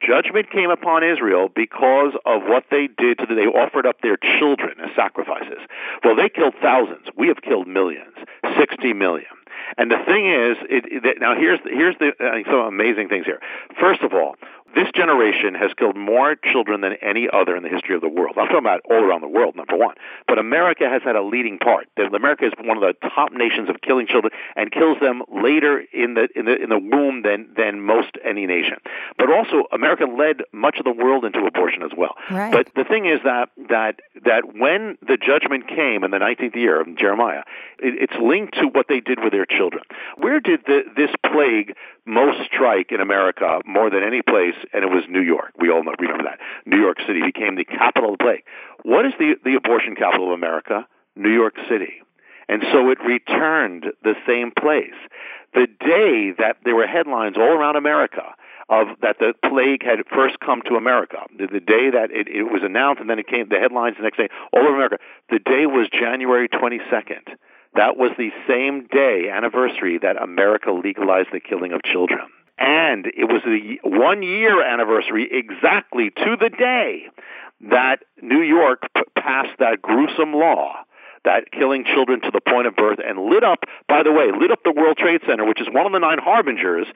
Judgment 0.00 0.52
came 0.52 0.70
upon 0.70 1.02
Israel 1.02 1.48
because 1.52 2.14
of 2.24 2.42
what 2.42 2.66
they 2.70 2.86
did 2.86 3.18
to 3.18 3.26
the, 3.26 3.34
they 3.34 3.46
offered 3.46 3.84
up 3.84 4.00
their 4.00 4.16
children 4.16 4.78
as 4.78 4.94
sacrifices. 4.94 5.58
Well, 6.04 6.14
they 6.14 6.28
killed 6.28 6.54
thousands. 6.62 7.06
We 7.16 7.26
have 7.28 7.42
killed 7.42 7.66
millions, 7.66 8.14
60 8.56 8.92
million. 8.92 9.26
And 9.76 9.90
the 9.90 9.98
thing 10.06 10.26
is, 10.26 10.56
it, 10.68 11.04
it, 11.04 11.20
now 11.20 11.34
here's 11.34 11.60
here's 11.64 11.96
the 11.98 12.12
uh, 12.20 12.50
some 12.50 12.66
amazing 12.66 13.08
things 13.08 13.26
here. 13.26 13.40
First 13.80 14.02
of 14.02 14.12
all, 14.12 14.36
this 14.74 14.88
generation 14.94 15.54
has 15.54 15.70
killed 15.76 15.96
more 15.96 16.34
children 16.36 16.80
than 16.80 16.94
any 17.02 17.28
other 17.32 17.56
in 17.56 17.62
the 17.62 17.68
history 17.68 17.94
of 17.94 18.00
the 18.00 18.08
world. 18.08 18.36
I'm 18.38 18.46
talking 18.46 18.58
about 18.58 18.80
all 18.88 19.02
around 19.02 19.20
the 19.20 19.28
world, 19.28 19.56
number 19.56 19.76
one. 19.76 19.94
But 20.26 20.38
America 20.38 20.88
has 20.88 21.02
had 21.02 21.16
a 21.16 21.22
leading 21.22 21.58
part. 21.58 21.88
America 21.96 22.46
is 22.46 22.52
one 22.58 22.76
of 22.76 22.82
the 22.82 22.94
top 23.08 23.32
nations 23.32 23.68
of 23.68 23.80
killing 23.80 24.06
children 24.06 24.32
and 24.56 24.70
kills 24.70 24.98
them 25.00 25.22
later 25.32 25.82
in 25.92 26.14
the 26.14 26.28
in 26.34 26.44
the 26.46 26.62
in 26.62 26.68
the 26.68 26.78
womb 26.78 27.22
than 27.22 27.48
than 27.56 27.80
most 27.80 28.16
any 28.24 28.46
nation. 28.46 28.76
But 29.18 29.30
also, 29.30 29.64
America 29.72 30.04
led 30.04 30.42
much 30.52 30.78
of 30.78 30.84
the 30.84 30.92
world 30.92 31.24
into 31.24 31.40
abortion 31.46 31.82
as 31.82 31.90
well. 31.96 32.14
Right. 32.30 32.52
But 32.52 32.68
the 32.74 32.84
thing 32.84 33.06
is 33.06 33.20
that 33.24 33.50
that 33.68 34.00
that 34.24 34.54
when 34.56 34.98
the 35.06 35.16
judgment 35.16 35.68
came 35.68 36.04
in 36.04 36.10
the 36.10 36.18
19th 36.18 36.54
year 36.54 36.80
of 36.80 36.96
Jeremiah, 36.96 37.42
it, 37.78 38.10
it's 38.10 38.22
linked 38.22 38.54
to 38.54 38.66
what 38.68 38.86
they 38.88 39.00
did 39.00 39.22
with 39.22 39.32
their 39.32 39.46
children. 39.46 39.82
Where 40.16 40.40
did 40.40 40.60
the, 40.66 40.82
this 40.96 41.10
plague 41.26 41.74
most 42.04 42.38
strike 42.46 42.90
in 42.90 43.00
America 43.00 43.60
more 43.66 43.90
than 43.90 44.02
any 44.02 44.22
place? 44.22 44.54
And 44.72 44.84
it 44.84 44.88
was 44.88 45.04
New 45.08 45.22
York. 45.22 45.52
We 45.58 45.70
all 45.70 45.82
know, 45.84 45.94
remember 45.98 46.24
that. 46.24 46.38
New 46.66 46.80
York 46.80 46.98
City 47.06 47.20
became 47.22 47.56
the 47.56 47.64
capital 47.64 48.12
of 48.12 48.18
the 48.18 48.24
plague. 48.24 48.44
What 48.82 49.06
is 49.06 49.12
the, 49.18 49.34
the 49.44 49.54
abortion 49.54 49.94
capital 49.94 50.28
of 50.28 50.32
America? 50.32 50.86
New 51.16 51.32
York 51.32 51.54
City. 51.68 52.02
And 52.48 52.62
so 52.72 52.90
it 52.90 52.98
returned 53.04 53.86
the 54.02 54.14
same 54.26 54.50
place. 54.50 54.96
The 55.54 55.66
day 55.66 56.32
that 56.38 56.56
there 56.64 56.74
were 56.74 56.86
headlines 56.86 57.36
all 57.36 57.52
around 57.52 57.76
America 57.76 58.34
of 58.68 58.88
that 59.02 59.18
the 59.18 59.34
plague 59.48 59.82
had 59.82 59.98
first 60.14 60.40
come 60.40 60.62
to 60.66 60.76
America. 60.76 61.18
The, 61.36 61.46
the 61.46 61.60
day 61.60 61.90
that 61.90 62.10
it, 62.10 62.28
it 62.28 62.44
was 62.44 62.62
announced 62.64 63.00
and 63.00 63.10
then 63.10 63.18
it 63.18 63.26
came 63.26 63.48
the 63.48 63.58
headlines 63.58 63.96
the 63.96 64.02
next 64.02 64.16
day 64.16 64.28
all 64.52 64.60
over 64.60 64.74
America. 64.74 64.98
The 65.30 65.38
day 65.38 65.66
was 65.66 65.88
January 65.92 66.48
22nd. 66.48 67.36
That 67.74 67.96
was 67.96 68.10
the 68.18 68.30
same 68.48 68.86
day 68.86 69.30
anniversary 69.30 69.98
that 69.98 70.20
America 70.20 70.72
legalized 70.72 71.28
the 71.32 71.40
killing 71.40 71.72
of 71.72 71.82
children. 71.82 72.28
And 72.62 73.06
it 73.06 73.24
was 73.24 73.42
the 73.44 73.80
one 73.82 74.22
year 74.22 74.62
anniversary 74.62 75.28
exactly 75.32 76.10
to 76.10 76.36
the 76.40 76.48
day 76.48 77.08
that 77.70 78.04
New 78.22 78.40
York 78.40 78.82
p- 78.94 79.02
passed 79.18 79.58
that 79.58 79.82
gruesome 79.82 80.32
law 80.32 80.84
that 81.24 81.50
killing 81.50 81.84
children 81.84 82.20
to 82.20 82.30
the 82.30 82.40
point 82.40 82.68
of 82.68 82.76
birth 82.76 82.98
and 83.04 83.18
lit 83.26 83.42
up, 83.42 83.64
by 83.88 84.04
the 84.04 84.12
way, 84.12 84.26
lit 84.36 84.52
up 84.52 84.60
the 84.64 84.72
World 84.72 84.96
Trade 84.96 85.22
Center, 85.26 85.44
which 85.44 85.60
is 85.60 85.66
one 85.72 85.86
of 85.86 85.92
the 85.92 85.98
nine 85.98 86.18
harbingers, 86.18 86.86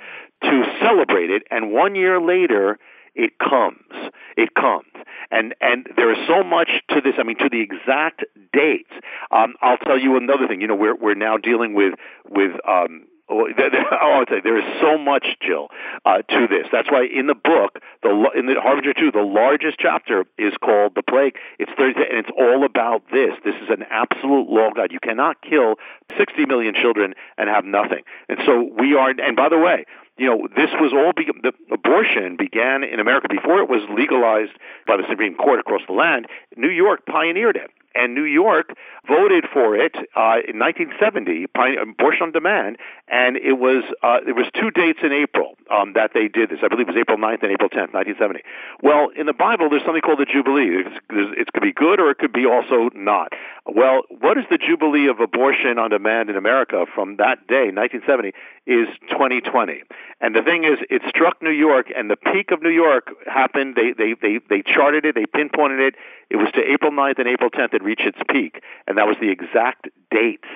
to 0.43 0.65
celebrate 0.81 1.31
it. 1.31 1.43
And 1.51 1.73
one 1.73 1.97
year 1.97 2.21
later, 2.21 2.79
it 3.17 3.39
comes. 3.39 4.13
It 4.37 4.55
comes. 4.55 4.93
And 5.33 5.55
and 5.61 5.89
there 5.97 6.13
is 6.13 6.19
so 6.29 6.45
much 6.45 6.71
to 6.91 7.01
this. 7.01 7.15
I 7.19 7.25
mean, 7.25 7.39
to 7.39 7.49
the 7.49 7.61
exact 7.61 8.25
dates. 8.53 8.93
Um, 9.33 9.55
I'll 9.61 9.79
tell 9.79 9.99
you 9.99 10.17
another 10.17 10.47
thing. 10.47 10.61
You 10.61 10.69
know, 10.69 10.77
we're 10.77 10.95
we're 10.95 11.15
now 11.15 11.37
dealing 11.37 11.75
with 11.75 11.95
with 12.29 12.53
um, 12.69 13.07
Oh, 13.31 13.45
I 13.45 14.19
would 14.19 14.29
say 14.29 14.41
there 14.43 14.59
is 14.59 14.81
so 14.81 14.97
much, 14.99 15.27
Jill, 15.41 15.69
uh, 16.05 16.23
to 16.23 16.47
this. 16.49 16.67
That's 16.71 16.91
why 16.91 17.07
in 17.07 17.27
the 17.27 17.35
book, 17.35 17.81
the 18.03 18.11
in 18.37 18.47
the 18.47 18.55
Harbinger 18.61 18.95
two, 18.95 19.11
the 19.11 19.23
largest 19.23 19.79
chapter 19.79 20.25
is 20.39 20.55
called 20.63 20.95
the 20.95 21.03
plague. 21.03 21.35
It's 21.59 21.71
Thursday, 21.77 22.07
and 22.09 22.19
it's 22.19 22.31
all 22.39 22.65
about 22.65 23.03
this. 23.11 23.33
This 23.45 23.57
is 23.57 23.69
an 23.69 23.85
absolute 23.91 24.49
law 24.49 24.71
God. 24.75 24.93
You 24.93 25.01
cannot 25.01 25.43
kill 25.43 25.75
60 26.17 26.47
million 26.47 26.75
children 26.75 27.15
and 27.37 27.49
have 27.49 27.65
nothing. 27.65 28.03
And 28.29 28.39
so 28.47 28.71
we 28.79 28.95
are. 28.95 29.11
And 29.11 29.37
by 29.37 29.49
the 29.49 29.59
way, 29.59 29.87
you 30.19 30.27
know, 30.27 30.49
this 30.55 30.71
was 30.81 30.93
all 30.93 31.13
be- 31.13 31.31
the 31.43 31.53
abortion 31.73 32.37
began 32.37 32.85
in 32.85 33.01
America 33.01 33.29
before 33.29 33.59
it 33.59 33.69
was 33.69 33.83
legalized 33.91 34.53
by 34.87 34.97
the 34.97 35.05
Supreme 35.09 35.35
Court 35.35 35.59
across 35.59 35.83
the 35.87 35.95
land. 35.95 36.27
New 36.57 36.71
York 36.71 37.05
pioneered 37.07 37.57
it 37.57 37.71
and 37.97 38.15
New 38.15 38.25
York 38.25 38.77
voted 39.07 39.45
for 39.53 39.77
it 39.77 39.95
uh, 40.15 40.43
in 40.47 40.59
1970, 40.59 41.47
abortion 41.81 42.23
on 42.23 42.33
demand, 42.33 42.79
and 43.09 43.37
it 43.37 43.55
was 43.55 43.85
uh, 44.03 44.19
it 44.27 44.35
was 44.35 44.47
two 44.55 44.71
dates 44.71 45.01
in 45.03 45.13
April 45.13 45.57
um, 45.71 45.93
that 45.95 46.11
they 46.15 46.29
did 46.29 46.51
this. 46.51 46.59
I 46.63 46.69
believe 46.69 46.89
it 46.89 46.95
was 46.95 47.01
April 47.01 47.19
9th 47.19 47.43
and 47.43 47.53
April 47.53 47.69
10th, 47.69 47.95
1970. 47.95 48.43
Well, 48.83 49.09
in 49.17 49.27
the 49.27 49.33
Bible, 49.33 49.71
there's 49.71 49.85
something 49.85 50.03
called 50.03 50.21
the 50.21 50.27
Jubilee. 50.27 50.85
It's, 50.85 50.97
it 51.11 51.53
could 51.53 51.63
be 51.63 51.73
good 51.73 52.01
or 52.01 52.11
it 52.11 52.19
could 52.19 52.33
be 52.33 52.47
also 52.47 52.91
not. 52.95 53.33
Well, 53.69 54.03
what 54.21 54.39
is 54.39 54.45
the 54.49 54.59
Jubilee 54.59 55.09
of 55.09 55.19
abortion 55.19 55.77
on 55.79 55.91
demand 55.91 56.31
in 56.31 56.37
America 56.37 56.87
from 56.95 57.17
that 57.17 57.49
day, 57.49 57.73
1970, 57.75 58.29
is 58.65 58.87
2020. 59.11 59.83
And 60.21 60.37
the 60.37 60.43
thing 60.43 60.63
is, 60.63 60.79
it 60.89 61.03
struck 61.09 61.43
New 61.43 61.51
York, 61.51 61.89
and 61.95 62.09
the 62.09 62.17
peak 62.17 62.53
of 62.53 62.63
New 62.63 62.71
York 62.71 63.09
happened. 63.27 63.75
They 63.75 63.93
they 63.93 64.15
they 64.15 64.39
they 64.49 64.63
charted 64.63 65.05
it, 65.05 65.17
they 65.17 65.27
pinpointed 65.27 65.81
it. 65.81 65.95
It 66.31 66.37
was 66.37 66.53
to 66.53 66.61
April 66.63 66.93
9th 66.93 67.19
and 67.19 67.27
April 67.27 67.51
10th 67.51 67.75
it 67.75 67.83
reached 67.83 68.07
its 68.07 68.19
peak, 68.31 68.63
and 68.87 68.99
that 68.99 69.07
was 69.09 69.17
the 69.21 69.31
exact 69.31 69.89
dates 70.13 70.49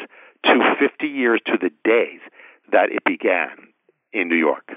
to 0.44 0.76
50 0.78 1.06
years 1.06 1.40
to 1.46 1.58
the 1.60 1.70
days 1.84 2.20
that 2.70 2.92
it 2.92 3.02
began 3.04 3.50
in 4.12 4.28
New 4.28 4.36
York. 4.36 4.70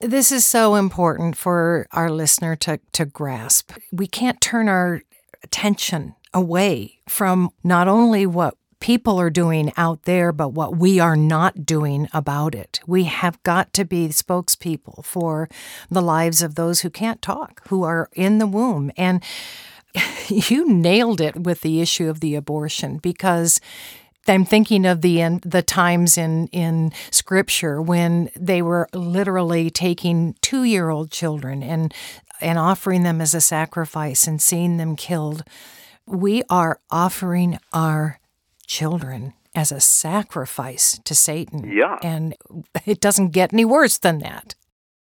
This 0.00 0.30
is 0.30 0.44
so 0.46 0.76
important 0.76 1.36
for 1.36 1.86
our 1.92 2.10
listener 2.10 2.56
to, 2.56 2.78
to 2.92 3.04
grasp. 3.04 3.72
We 3.92 4.06
can't 4.06 4.40
turn 4.40 4.68
our 4.68 5.02
attention 5.42 6.14
away 6.34 6.98
from 7.08 7.50
not 7.62 7.88
only 7.88 8.26
what 8.26 8.56
people 8.80 9.18
are 9.18 9.30
doing 9.30 9.72
out 9.78 10.02
there, 10.02 10.30
but 10.30 10.50
what 10.50 10.76
we 10.76 11.00
are 11.00 11.16
not 11.16 11.64
doing 11.64 12.06
about 12.12 12.54
it. 12.54 12.80
We 12.86 13.04
have 13.04 13.42
got 13.42 13.72
to 13.72 13.84
be 13.86 14.08
spokespeople 14.08 15.04
for 15.04 15.48
the 15.90 16.02
lives 16.02 16.42
of 16.42 16.54
those 16.54 16.82
who 16.82 16.90
can't 16.90 17.22
talk, 17.22 17.66
who 17.68 17.82
are 17.82 18.10
in 18.12 18.36
the 18.38 18.46
womb. 18.46 18.90
And 18.98 19.22
you 20.28 20.68
nailed 20.68 21.22
it 21.22 21.44
with 21.44 21.62
the 21.62 21.80
issue 21.80 22.10
of 22.10 22.20
the 22.20 22.34
abortion 22.34 22.98
because 22.98 23.58
I'm 24.26 24.44
thinking 24.44 24.84
of 24.86 25.00
the 25.02 25.38
the 25.44 25.62
times 25.62 26.16
in 26.18 26.48
in 26.48 26.92
Scripture 27.10 27.80
when 27.80 28.30
they 28.36 28.62
were 28.62 28.88
literally 28.92 29.70
taking 29.70 30.34
two 30.40 30.64
year 30.64 30.90
old 30.90 31.10
children 31.10 31.62
and 31.62 31.92
and 32.40 32.58
offering 32.58 33.02
them 33.02 33.20
as 33.20 33.34
a 33.34 33.40
sacrifice 33.40 34.26
and 34.26 34.42
seeing 34.42 34.76
them 34.76 34.96
killed. 34.96 35.44
We 36.06 36.42
are 36.50 36.80
offering 36.90 37.58
our 37.72 38.20
children 38.66 39.34
as 39.54 39.72
a 39.72 39.80
sacrifice 39.80 41.00
to 41.04 41.14
Satan. 41.14 41.70
Yeah, 41.70 41.98
and 42.02 42.34
it 42.86 43.00
doesn't 43.00 43.30
get 43.30 43.52
any 43.52 43.64
worse 43.64 43.98
than 43.98 44.18
that. 44.18 44.54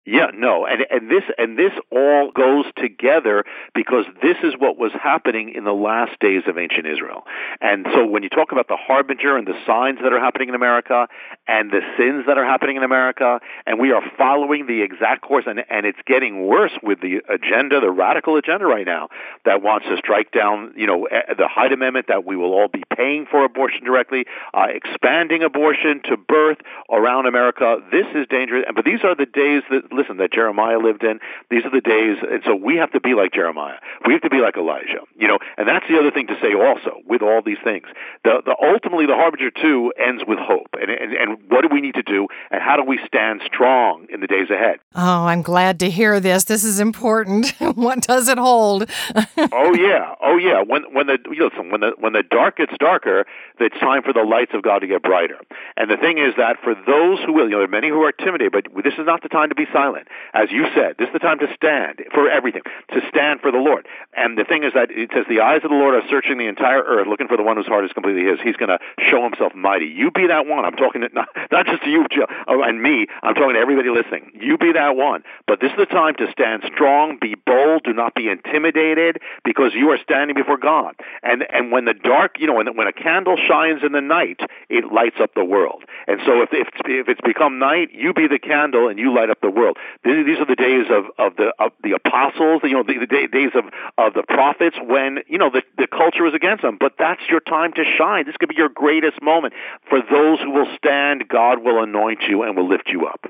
Yeah, 0.08 0.28
no, 0.36 0.68
and 0.68 0.86
and 0.92 1.10
this 1.10 1.24
and 1.40 1.58
this 1.58 1.72
all 1.92 2.30
goes 2.32 2.66
together 2.78 3.44
because 3.74 4.06
this 4.22 4.38
is 4.44 4.54
what 4.56 4.78
was 4.78 4.92
happening 4.94 5.54
in 5.56 5.64
the 5.64 5.74
last 5.74 6.20
days 6.20 6.44
of 6.46 6.60
ancient 6.60 6.86
Israel. 6.86 7.24
And 7.60 7.88
so 7.92 8.06
when 8.06 8.22
you 8.22 8.30
talk 8.30 8.52
about 8.52 8.68
the 8.68 8.78
harbinger 8.78 9.36
and 9.36 9.48
the 9.48 9.58
signs 9.66 9.98
that 10.04 10.14
are 10.14 10.20
happening 10.20 10.50
in 10.50 10.54
America 10.54 11.08
and 11.48 11.72
the 11.72 11.82
sins 11.98 12.26
that 12.28 12.38
are 12.38 12.46
happening 12.46 12.78
in 12.78 12.84
America, 12.84 13.40
and 13.66 13.80
we 13.80 13.94
are 13.94 14.04
following 14.16 14.68
the 14.68 14.84
exact 14.84 15.24
course, 15.24 15.46
and 15.48 15.66
and 15.72 15.88
it's 15.88 15.98
getting 16.06 16.46
worse 16.46 16.74
with 16.84 17.02
the 17.02 17.24
agenda, 17.28 17.80
the 17.82 17.90
radical 17.90 18.38
agenda 18.38 18.68
right 18.68 18.86
now 18.86 19.10
that 19.44 19.64
wants 19.64 19.88
to 19.88 19.98
strike 19.98 20.32
down, 20.32 20.72
you 20.78 20.86
know, 20.86 21.08
the 21.36 21.48
Hyde 21.48 21.72
Amendment 21.72 22.06
that 22.10 22.26
we 22.26 22.36
will 22.36 22.54
all 22.54 22.68
be 22.68 22.84
paying 22.96 23.26
for 23.26 23.44
abortion 23.44 23.84
directly, 23.84 24.28
uh, 24.54 24.68
expanding 24.70 25.42
abortion 25.42 26.02
to 26.04 26.16
birth 26.16 26.60
around 26.92 27.26
America. 27.26 27.80
This 27.92 28.06
is 28.14 28.28
dangerous, 28.30 28.66
but 28.76 28.86
these 28.86 29.04
are 29.04 29.16
the 29.16 29.26
days 29.26 29.64
that 29.72 29.95
listen, 29.96 30.18
that 30.18 30.32
Jeremiah 30.32 30.80
lived 30.80 31.04
in. 31.04 31.20
These 31.50 31.66
are 31.66 31.72
the 31.72 31.82
days, 31.82 32.18
and 32.22 32.42
so 32.46 32.56
we 32.56 32.78
have 32.78 32.92
to 32.92 33.00
be 33.00 33.14
like 33.14 33.34
Jeremiah. 33.34 33.78
We 34.06 34.14
have 34.14 34.22
to 34.24 34.30
be 34.30 34.40
like 34.40 34.58
Elijah, 34.58 35.02
you 35.18 35.28
know. 35.28 35.40
And 35.58 35.68
that's 35.68 35.88
the 35.88 35.98
other 35.98 36.12
thing 36.12 36.28
to 36.28 36.38
say 36.42 36.54
also 36.54 37.02
with 37.08 37.22
all 37.22 37.42
these 37.42 37.58
things. 37.64 37.86
The, 38.24 38.42
the 38.46 38.56
ultimately 38.62 39.06
the 39.06 39.16
harbinger 39.16 39.52
2 39.52 39.94
ends 39.98 40.24
with 40.28 40.40
hope, 40.40 40.70
and, 40.74 40.90
and 40.90 41.14
and 41.14 41.38
what 41.50 41.62
do 41.62 41.70
we 41.72 41.82
need 41.82 41.96
to 41.96 42.04
do, 42.04 42.28
and 42.52 42.62
how 42.62 42.76
do 42.76 42.84
we 42.84 43.00
stand 43.06 43.42
strong 43.46 44.08
in 44.10 44.20
the 44.20 44.28
days 44.28 44.50
ahead? 44.50 44.80
Oh, 44.96 45.26
I'm 45.26 45.42
glad 45.42 45.80
to 45.82 45.90
hear 45.90 46.20
this. 46.20 46.46
This 46.46 46.64
is 46.64 46.80
important. 46.80 47.50
what 47.76 48.02
does 48.02 48.28
it 48.28 48.38
hold? 48.38 48.90
oh 49.38 49.74
yeah, 49.76 50.16
oh 50.22 50.38
yeah. 50.38 50.62
When 50.62 50.84
when 50.94 51.08
the 51.08 51.18
you 51.32 51.50
listen, 51.50 51.72
when 51.72 51.82
the 51.82 51.94
when 52.00 52.14
the 52.14 52.24
dark 52.24 52.58
gets 52.58 52.74
darker, 52.80 53.26
it's 53.60 53.80
time 53.80 54.04
for 54.04 54.14
the 54.14 54.24
lights 54.24 54.52
of 54.54 54.64
God 54.64 54.80
to 54.80 54.88
get 54.88 55.02
brighter. 55.02 55.40
And 55.78 55.90
the 55.90 55.98
thing 55.98 56.18
is 56.18 56.36
that 56.38 56.58
for 56.64 56.76
those 56.76 57.20
who 57.26 57.34
will, 57.34 57.46
you 57.46 57.52
know, 57.52 57.58
there 57.58 57.66
are 57.66 57.68
many 57.68 57.90
who 57.90 58.02
are 58.04 58.10
intimidated, 58.18 58.52
but 58.52 58.84
this 58.84 58.94
is 58.94 59.06
not 59.06 59.22
the 59.22 59.30
time 59.30 59.50
to 59.50 59.56
be 59.56 59.66
silent 59.72 59.85
silent. 59.86 60.08
As 60.34 60.52
you 60.52 60.66
said, 60.74 60.96
this 60.98 61.08
is 61.08 61.14
the 61.14 61.20
time 61.20 61.40
to 61.40 61.48
stand 61.56 62.02
for 62.14 62.30
everything, 62.30 62.64
to 62.94 63.02
stand 63.10 63.42
for 63.42 63.52
the 63.52 63.58
Lord. 63.58 63.88
And 64.16 64.38
the 64.38 64.44
thing 64.44 64.64
is 64.64 64.74
that 64.74 64.90
it 64.92 65.12
says 65.14 65.26
the 65.30 65.42
eyes 65.42 65.62
of 65.64 65.70
the 65.70 65.76
Lord 65.76 65.96
are 65.96 66.08
searching 66.10 66.38
the 66.38 66.48
entire 66.48 66.82
earth, 66.82 67.08
looking 67.08 67.28
for 67.28 67.38
the 67.38 67.44
one 67.44 67.58
whose 67.58 67.68
heart 67.68 67.86
is 67.86 67.92
completely 67.94 68.26
his. 68.26 68.40
He's 68.42 68.56
going 68.56 68.70
to 68.70 68.80
show 69.10 69.24
himself 69.24 69.54
mighty. 69.56 69.86
You 69.86 70.12
be 70.12 70.28
that 70.28 70.48
one. 70.48 70.66
I'm 70.66 70.76
talking 70.76 71.02
to, 71.02 71.10
not, 71.14 71.30
not 71.52 71.66
just 71.66 71.84
to 71.84 71.90
you 71.90 72.06
Jill, 72.10 72.28
oh, 72.48 72.62
and 72.62 72.82
me. 72.82 73.08
I'm 73.22 73.36
talking 73.36 73.54
to 73.54 73.60
everybody 73.60 73.90
listening. 73.90 74.32
You 74.34 74.58
be 74.58 74.74
that 74.74 74.96
one. 74.96 75.24
But 75.48 75.60
this 75.62 75.72
is 75.72 75.78
the 75.78 75.86
time 75.86 76.16
to 76.16 76.32
stand 76.32 76.64
strong, 76.74 77.18
be 77.20 77.36
bold, 77.36 77.84
do 77.84 77.94
not 77.94 78.16
be 78.16 78.30
intimidated, 78.30 79.22
because 79.44 79.74
you 79.74 79.90
are 79.90 79.98
standing 80.02 80.36
before 80.36 80.58
God. 80.58 80.96
And 81.24 81.44
and 81.50 81.72
when 81.72 81.86
the 81.86 81.94
dark, 81.94 82.40
you 82.40 82.48
know, 82.48 82.56
when 82.56 82.76
when 82.76 82.88
a 82.88 82.94
candle 82.94 83.38
shines 83.38 83.82
in 83.84 83.92
the 83.92 84.02
night, 84.02 84.40
it 84.70 84.92
lights 84.92 85.18
up 85.20 85.34
the 85.36 85.46
world. 85.46 85.84
And 86.08 86.20
so 86.26 86.42
if 86.42 86.50
if, 86.52 86.68
if 86.86 87.10
it's 87.10 87.22
become 87.22 87.60
night, 87.60 87.90
you 87.94 88.14
be 88.14 88.28
the 88.28 88.40
candle 88.40 88.88
and 88.88 88.98
you 89.00 89.14
light 89.14 89.30
up 89.30 89.42
the 89.42 89.50
world. 89.50 89.75
These 90.04 90.40
are 90.40 90.46
the 90.46 90.56
days 90.56 90.86
of, 90.90 91.06
of 91.18 91.36
the 91.38 91.54
of 91.60 91.72
the 91.84 91.94
apostles, 91.94 92.62
you 92.64 92.74
know, 92.74 92.84
the, 92.84 92.98
the 93.00 93.28
days 93.28 93.52
of, 93.56 93.66
of 93.98 94.14
the 94.14 94.24
prophets 94.24 94.78
when, 94.82 95.20
you 95.28 95.38
know, 95.38 95.50
the, 95.50 95.64
the 95.78 95.88
culture 95.88 96.24
was 96.24 96.34
against 96.34 96.62
them. 96.62 96.78
But 96.80 96.94
that's 96.98 97.22
your 97.30 97.40
time 97.40 97.74
to 97.74 97.84
shine. 97.98 98.26
This 98.26 98.36
could 98.38 98.50
be 98.50 98.56
your 98.56 98.70
greatest 98.70 99.22
moment. 99.22 99.54
For 99.90 100.00
those 100.00 100.40
who 100.40 100.52
will 100.52 100.68
stand, 100.78 101.28
God 101.28 101.64
will 101.64 101.82
anoint 101.82 102.22
you 102.28 102.44
and 102.44 102.56
will 102.56 102.68
lift 102.68 102.90
you 102.90 103.08
up. 103.08 103.26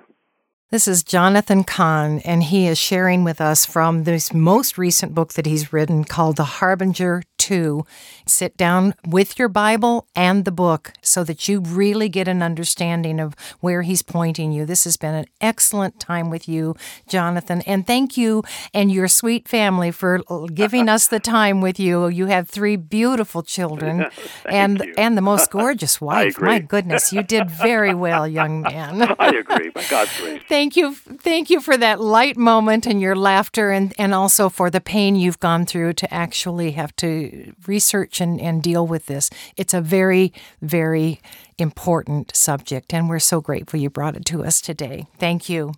This 0.72 0.88
is 0.88 1.04
Jonathan 1.04 1.64
Cahn, 1.64 2.20
and 2.26 2.42
he 2.42 2.68
is 2.68 2.80
sharing 2.80 3.24
with 3.24 3.40
us 3.40 3.66
from 3.66 4.04
this 4.04 4.34
most 4.34 4.80
recent 4.80 5.14
book 5.14 5.34
that 5.34 5.46
he's 5.46 5.72
written 5.72 6.04
called 6.04 6.38
The 6.38 6.44
Harbinger 6.44 7.22
2. 7.38 7.86
Sit 8.28 8.58
down 8.58 8.96
with 9.06 9.38
your 9.38 9.50
Bible 9.50 10.08
and 10.16 10.46
the 10.46 10.52
book 10.52 10.94
so 11.02 11.24
that 11.24 11.48
you 11.48 11.60
really 11.60 12.10
get 12.10 12.28
an 12.28 12.42
understanding 12.42 13.20
of 13.20 13.36
where 13.60 13.84
he's 13.84 14.02
pointing 14.02 14.52
you. 14.52 14.66
This 14.66 14.84
has 14.86 14.98
been 14.98 15.14
an 15.14 15.26
excellent 15.42 16.00
time 16.00 16.30
with 16.30 16.48
you, 16.50 16.76
Jonathan, 17.08 17.62
and 17.62 17.86
thank 17.86 18.18
you 18.18 18.44
and 18.74 18.92
your 18.92 19.08
sweet 19.08 19.48
family 19.48 19.92
for 19.92 20.22
giving 20.54 20.90
us 20.90 21.08
the 21.08 21.20
time 21.20 21.62
with 21.62 21.80
you. 21.80 22.08
You 22.08 22.26
have 22.28 22.50
three 22.50 22.76
beautiful 22.76 23.44
children 23.44 24.06
and 24.50 24.80
you. 24.80 24.94
and 24.98 25.16
the 25.16 25.22
most 25.22 25.52
gorgeous 25.60 26.02
wife. 26.02 26.42
My 26.42 26.60
goodness, 26.60 27.14
you 27.14 27.22
did 27.22 27.50
very 27.50 27.94
well, 27.94 28.28
young 28.28 28.62
man. 28.62 29.16
I 29.20 29.30
agree. 29.30 29.70
By 29.70 29.84
God's 29.90 30.18
grace. 30.20 30.42
Thank 30.50 30.76
you. 30.76 30.96
Thank 30.96 31.50
you 31.50 31.62
for 31.62 31.78
that 31.78 32.02
light 32.02 32.38
moment 32.38 32.88
and 32.88 33.00
your 33.00 33.16
laughter 33.16 33.72
and, 33.72 33.94
and 33.98 34.14
also 34.14 34.50
for 34.50 34.70
the 34.70 34.82
pain 34.82 35.16
you've 35.16 35.40
gone 35.40 35.66
through 35.66 35.94
to 35.94 36.14
actually 36.14 36.72
have 36.72 36.96
to 36.98 37.54
research 37.68 38.15
and, 38.22 38.40
and 38.40 38.62
deal 38.62 38.86
with 38.86 39.06
this. 39.06 39.30
It's 39.58 39.74
a 39.74 39.82
very, 39.82 40.34
very 40.62 41.20
important 41.58 42.36
subject, 42.36 42.94
and 42.94 43.10
we're 43.10 43.20
so 43.20 43.42
grateful 43.42 43.80
you 43.80 43.90
brought 43.90 44.16
it 44.16 44.26
to 44.26 44.44
us 44.44 44.62
today. 44.62 45.06
Thank 45.18 45.50
you. 45.50 45.74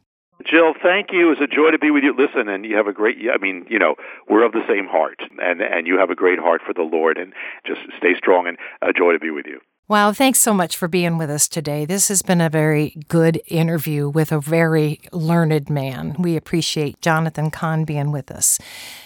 Jill, 0.45 0.73
thank 0.81 1.11
you. 1.11 1.27
It 1.27 1.39
was 1.39 1.49
a 1.49 1.55
joy 1.55 1.71
to 1.71 1.79
be 1.79 1.91
with 1.91 2.03
you. 2.03 2.15
Listen, 2.15 2.47
and 2.47 2.63
you 2.63 2.77
have 2.77 2.87
a 2.87 2.93
great, 2.93 3.17
I 3.33 3.37
mean, 3.37 3.65
you 3.69 3.79
know, 3.79 3.95
we're 4.29 4.45
of 4.45 4.51
the 4.51 4.65
same 4.67 4.85
heart, 4.85 5.19
and, 5.41 5.61
and 5.61 5.87
you 5.87 5.97
have 5.97 6.09
a 6.09 6.15
great 6.15 6.39
heart 6.39 6.61
for 6.65 6.73
the 6.73 6.83
Lord, 6.83 7.17
and 7.17 7.33
just 7.65 7.81
stay 7.97 8.13
strong, 8.15 8.47
and 8.47 8.57
a 8.81 8.93
joy 8.93 9.13
to 9.13 9.19
be 9.19 9.31
with 9.31 9.45
you. 9.45 9.59
Wow, 9.89 10.11
thanks 10.11 10.39
so 10.39 10.53
much 10.53 10.75
for 10.75 10.89
being 10.89 11.17
with 11.17 11.29
us 11.29 11.47
today. 11.47 11.85
This 11.85 12.09
has 12.09 12.21
been 12.21 12.41
a 12.41 12.49
very 12.49 12.97
good 13.07 13.41
interview 13.47 14.09
with 14.09 14.33
a 14.33 14.41
very 14.41 14.99
learned 15.13 15.69
man. 15.69 16.15
We 16.19 16.35
appreciate 16.35 17.01
Jonathan 17.01 17.49
Cahn 17.51 17.85
being 17.85 18.11
with 18.11 18.29
us. 18.29 18.59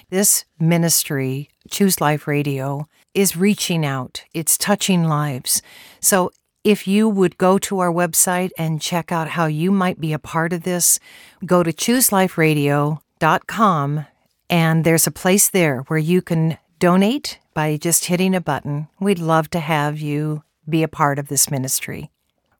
This 0.09 0.43
ministry, 0.59 1.49
Choose 1.69 2.01
Life 2.01 2.27
Radio, 2.27 2.87
is 3.13 3.35
reaching 3.35 3.85
out, 3.85 4.23
it's 4.33 4.57
touching 4.57 5.03
lives. 5.03 5.61
So 5.99 6.31
if 6.63 6.87
you 6.87 7.09
would 7.09 7.37
go 7.37 7.57
to 7.57 7.79
our 7.79 7.91
website 7.91 8.51
and 8.57 8.81
check 8.81 9.11
out 9.11 9.27
how 9.29 9.47
you 9.47 9.71
might 9.71 9.99
be 9.99 10.13
a 10.13 10.19
part 10.19 10.53
of 10.53 10.63
this, 10.63 10.97
go 11.45 11.63
to 11.63 11.73
chooseliferadio.com 11.73 14.05
and 14.49 14.83
there's 14.83 15.05
a 15.07 15.11
place 15.11 15.49
there 15.49 15.79
where 15.87 15.99
you 15.99 16.21
can 16.21 16.57
donate 16.77 17.39
by 17.53 17.77
just 17.77 18.05
hitting 18.05 18.35
a 18.35 18.41
button. 18.41 18.87
We'd 18.99 19.19
love 19.19 19.49
to 19.51 19.59
have 19.59 19.99
you 19.99 20.41
be 20.67 20.81
a 20.83 20.87
part 20.87 21.19
of 21.19 21.27
this 21.27 21.49
ministry. 21.49 22.11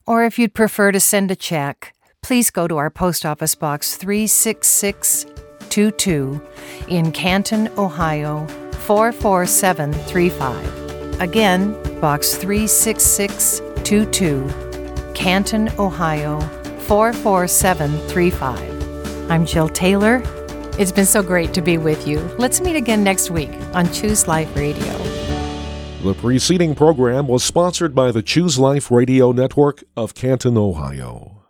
Or 0.06 0.24
if 0.24 0.38
you'd 0.38 0.54
prefer 0.54 0.92
to 0.92 1.00
send 1.00 1.30
a 1.30 1.36
check, 1.36 1.94
please 2.22 2.50
go 2.50 2.66
to 2.66 2.76
our 2.76 2.90
post 2.90 3.24
office 3.24 3.54
box 3.54 3.96
36622 3.96 6.42
in 6.88 7.12
Canton, 7.12 7.68
Ohio 7.78 8.48
44735. 8.82 11.20
Again, 11.20 12.00
box 12.00 12.34
36622, 12.34 15.12
Canton, 15.14 15.70
Ohio 15.78 16.40
44735. 16.80 19.30
I'm 19.30 19.46
Jill 19.46 19.68
Taylor. 19.68 20.20
It's 20.78 20.92
been 20.92 21.06
so 21.06 21.22
great 21.22 21.54
to 21.54 21.62
be 21.62 21.78
with 21.78 22.08
you. 22.08 22.18
Let's 22.38 22.60
meet 22.60 22.74
again 22.76 23.04
next 23.04 23.30
week 23.30 23.50
on 23.74 23.92
Choose 23.92 24.26
Life 24.26 24.56
Radio. 24.56 24.98
The 26.02 26.14
preceding 26.14 26.74
program 26.74 27.28
was 27.28 27.44
sponsored 27.44 27.94
by 27.94 28.10
the 28.10 28.22
Choose 28.22 28.58
Life 28.58 28.90
Radio 28.90 29.30
Network 29.30 29.84
of 29.96 30.14
Canton, 30.14 30.58
Ohio. 30.58 31.41